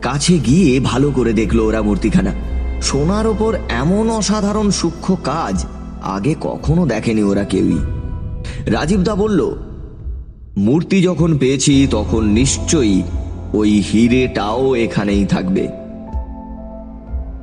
কাছে 0.03 0.39
গিয়ে 0.39 0.81
ভালো 0.81 1.11
করে 1.11 1.33
দেখল 1.33 1.61
ওরা 1.61 1.83
মূর্তিখানা। 1.83 2.52
সোনার 2.83 3.27
ওপর 3.27 3.55
এমন 3.69 4.11
অসাধারণ 4.11 4.71
সূক্ষ্ম 4.71 5.17
কাজ 5.25 5.67
আগে 6.03 6.35
কখনো 6.41 6.87
দেখেনি 6.87 7.23
ওরা 7.23 7.45
কেউই। 7.45 7.79
রাজীবদা 8.67 9.15
বলল, 9.15 9.57
মূর্তি 10.57 11.03
যখন 11.03 11.39
পেয়েছি, 11.39 11.87
তখন 11.91 12.25
নিশ্চয়ই 12.25 13.03
ওই 13.53 13.81
হিরেটাও 13.81 14.75
এখানেই 14.75 15.27
থাকবে। 15.27 15.69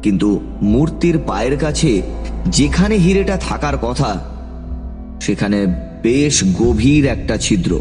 কিন্তু 0.03 0.39
মূর্তির 0.61 1.17
পায়ের 1.17 1.57
কাছে 1.57 2.01
যেখানে 2.45 2.95
হিরেটা 2.95 3.37
থাকার 3.37 3.77
কথা, 3.77 4.19
সেখানে 5.21 5.65
বেশ 6.03 6.43
গভীর 6.59 7.05
একটা 7.05 7.37
ছিদ্র। 7.37 7.79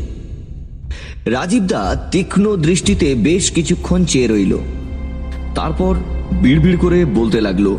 রাজীবদা 1.27 2.09
তীক্ষ্ণ 2.11 2.57
দৃষ্টিতে 2.57 3.15
বেশ 3.15 3.51
কিছুক্ষণ 3.51 4.05
চেয়ে 4.05 4.27
রইল। 4.27 4.59
তারপর 5.55 5.95
বিড়বিড় 6.33 6.77
করে 6.77 7.05
বলতে 7.05 7.41
লাগল 7.41 7.77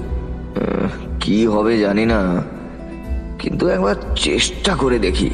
কি 1.20 1.48
হবে 1.48 1.80
জানি 1.80 2.06
না 2.06 2.44
কিন্তু 3.40 3.68
একবার 3.68 3.96
চেষ্টা 4.16 4.76
করে 4.76 5.00
দেখি। 5.00 5.30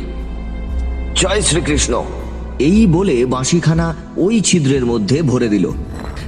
জয় 1.16 1.42
শ্রীকৃষ্ণ। 1.42 2.04
এই 2.60 2.88
বলে 2.88 3.26
বাঁশিখানা 3.26 3.96
ওই 4.18 4.42
ছিদ্রের 4.42 4.86
মধ্যে 4.86 5.22
ভরে 5.22 5.48
দিল। 5.48 5.70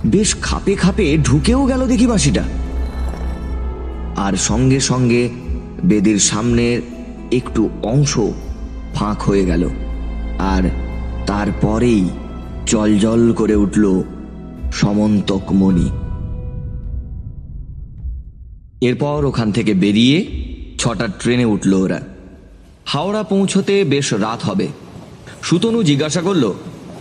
বেশ 0.05 0.35
খাপে 0.41 0.75
খাপে 0.75 1.17
ঢুকেও 1.17 1.65
গেল 1.65 1.87
দেখি 1.87 2.07
বাঁশিটা। 2.07 2.43
আর 4.15 4.33
সঙ্গে 4.33 4.79
সঙ্গে 4.79 5.29
বেদির 5.85 6.19
সামনের 6.19 6.81
একটু 7.31 7.69
অংশ 7.83 8.19
ফাঁক 8.95 9.21
হয়ে 9.21 9.45
গেল। 9.45 9.69
আর 10.39 10.69
তারপরেই 11.27 12.09
জল 12.99 13.33
করে 13.33 13.55
উঠল 13.55 14.03
সমন্তক 14.71 15.41
মণি 15.51 15.89
এরপর 18.81 19.25
ওখান 19.25 19.51
থেকে 19.51 19.73
বেরিয়ে 19.73 20.25
ছটার 20.79 21.09
ট্রেনে 21.19 21.45
উঠল 21.45 21.73
ওরা। 21.73 22.01
হাওড়া 22.85 23.23
পৌঁছতে 23.23 23.83
বেশ 23.83 24.13
রাত 24.13 24.43
হবে। 24.43 24.67
সুতনু 25.43 25.83
জিজ্ঞাসা 25.83 26.21
করল 26.21 26.53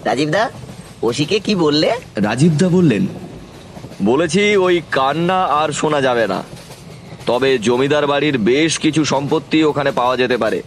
রাজীবদা 0.04 0.50
ওসিকে 1.02 1.40
কি 1.40 1.54
বললে? 1.54 1.92
রাজীবদা 2.16 2.68
বললেন 2.68 3.06
বলেছি 4.04 4.56
ওই 4.56 4.80
কান্না 4.90 5.44
আর 5.44 5.72
শোনা 5.72 6.00
যাবে 6.00 6.26
না। 6.26 6.42
তবে 7.26 7.58
জমিদার 7.58 8.06
বাড়ির 8.06 8.38
বেশ 8.38 8.78
কিছু 8.78 9.04
সম্পত্তি 9.04 9.64
ওখানে 9.64 9.90
পাওয়া 9.90 10.16
যেতে 10.16 10.36
পারে। 10.36 10.62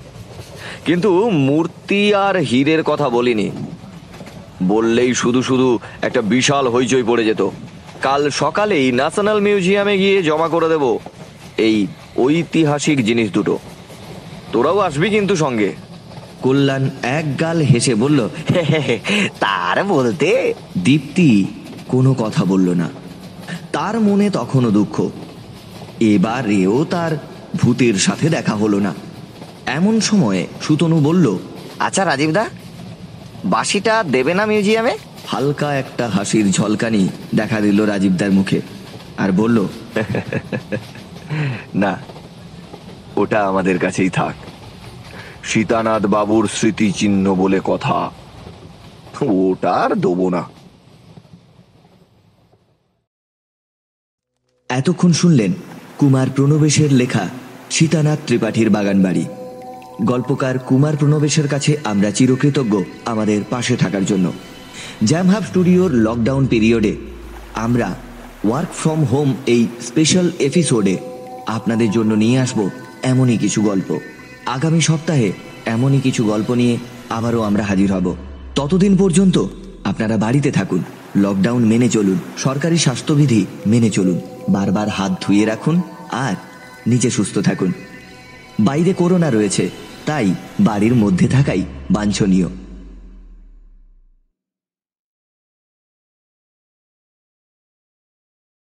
কিন্তু 0.86 1.30
মূর্তি 1.30 2.14
আর 2.14 2.38
হীরের 2.38 2.84
কথা 2.84 3.10
বলিনি। 3.10 3.52
বললেই 4.64 5.14
শুধু 5.14 5.42
শুধু 5.42 5.80
একটা 6.02 6.22
বিশাল 6.22 6.68
হইচই 6.68 7.04
পড়ে 7.04 7.26
যেত। 7.26 7.50
কাল 8.02 8.30
সকালেই 8.30 8.92
ন্যাশনাল 8.92 9.40
মিউজিয়ামে 9.40 9.98
গিয়ে 9.98 10.24
জমা 10.24 10.48
করে 10.48 10.68
দেব 10.70 10.84
এই 11.58 11.88
ঐতিহাসিক 12.18 13.06
জিনিস 13.06 13.32
দুটো। 13.32 13.60
তোরাও 14.52 14.80
আসবি 14.80 15.10
কিন্তু 15.10 15.36
সঙ্গে। 15.36 15.76
কল্যাণ 16.42 16.90
এক 17.04 17.40
গাল 17.40 17.58
হেসে 17.62 17.96
বলল 17.96 18.30
তার 19.40 19.84
বলতে? 19.84 20.54
দীপ্তি 20.78 21.46
কোনো 21.88 22.14
কথা 22.14 22.46
বলল 22.46 22.70
না। 22.70 22.90
তার 23.72 24.00
মনে 24.00 24.30
তখনও 24.30 24.72
দুঃখ। 24.72 24.96
এবারেও 26.00 26.86
তার 26.90 27.12
ভূতের 27.56 27.94
সাথে 27.94 28.30
দেখা 28.30 28.56
হলো 28.56 28.80
না। 28.80 28.94
এমন 29.66 30.00
সময়ে 30.00 30.48
সুতনু 30.62 31.00
বলল 31.00 31.26
আচ্ছা 31.80 32.06
রাজীবদা 32.06 32.46
বাসিটা 33.46 34.04
দেবে 34.04 34.34
না 34.34 34.46
মিউজিয়ামে 34.46 34.94
হালকা 35.32 35.70
একটা 35.76 36.06
হাসির 36.10 36.52
ঝলকানি 36.52 37.10
দেখা 37.36 37.62
দিল 37.62 37.82
রাজীবদার 37.86 38.32
মুখে 38.32 38.62
আর 39.18 39.32
বলল 39.32 39.58
না 41.84 41.94
ওটা 43.18 43.40
আমাদের 43.48 43.80
কাছেই 43.80 44.10
থাক। 44.10 44.36
সীতানাথ 45.44 46.06
বাবুর 46.06 46.48
স্মৃতিচিহ্ন 46.48 47.36
বলে 47.36 47.60
কথা 47.64 48.12
ওটা 49.22 49.72
আর 49.72 49.92
দেবো 49.96 50.30
না। 50.30 50.44
এতক্ষণ 54.70 55.12
শুনলেন 55.12 55.52
কুমার 55.98 56.28
প্রণবেশের 56.36 56.92
লেখা 56.94 57.30
সীতানাথ 57.72 58.20
ত্রিপাঠীর 58.28 58.70
বাগানবাড়ি। 58.70 59.26
গল্পকার 60.06 60.60
কুমার 60.60 60.96
প্রণবেশের 60.98 61.48
কাছে 61.48 61.78
আমরা 61.84 62.12
চিরকৃতজ্ঞ 62.12 62.74
আমাদের 63.06 63.44
পাশে 63.50 63.78
থাকার 63.78 64.06
জন্য। 64.06 64.32
জ্যামহাব 65.04 65.44
স্টুডিওর 65.44 65.92
লকডাউন 65.92 66.48
পিরিয়ডে 66.48 66.96
আমরা 67.56 67.96
ওয়ার্ক 68.48 68.70
ফ্রম 68.74 69.04
হোম 69.04 69.34
এই 69.46 69.68
স্পেশাল 69.82 70.32
এপিসোডে 70.40 70.98
আপনাদের 71.48 71.92
জন্য 71.92 72.14
নিয়ে 72.14 72.40
আসব 72.40 72.70
এমনই 73.04 73.38
কিছু 73.38 73.62
গল্প। 73.62 74.00
আগামী 74.46 74.82
সপ্তাহে 74.82 75.32
এমনই 75.66 76.00
কিছু 76.00 76.24
গল্প 76.26 76.52
নিয়ে 76.52 76.78
আবারও 77.10 77.42
আমরা 77.42 77.64
হাজির 77.64 77.94
হব। 77.94 78.16
ততদিন 78.56 78.98
পর্যন্ত 78.98 79.46
আপনারা 79.84 80.18
বাড়িতে 80.18 80.52
থাকুন 80.52 80.84
লকডাউন 81.16 81.64
মেনে 81.64 81.90
চলুন, 81.90 82.18
সরকারি 82.38 82.78
স্বাস্থ্যবিধি 82.78 83.46
মেনে 83.68 83.90
চলুন, 83.90 84.20
বারবার 84.50 84.90
হাত 84.90 85.12
ধুয়ে 85.22 85.46
রাখুন 85.46 85.82
আর 86.12 86.36
নিজে 86.88 87.10
সুস্থ 87.10 87.38
থাকুন। 87.40 87.72
বাইরে 88.60 88.94
করোনা 88.94 89.30
রয়েছে, 89.30 89.70
তাই 90.06 90.36
বাড়ির 90.60 90.96
মধ্যে 90.96 91.28
থাকাই 91.28 91.66
বাঞ্ছনীয়। 91.92 92.48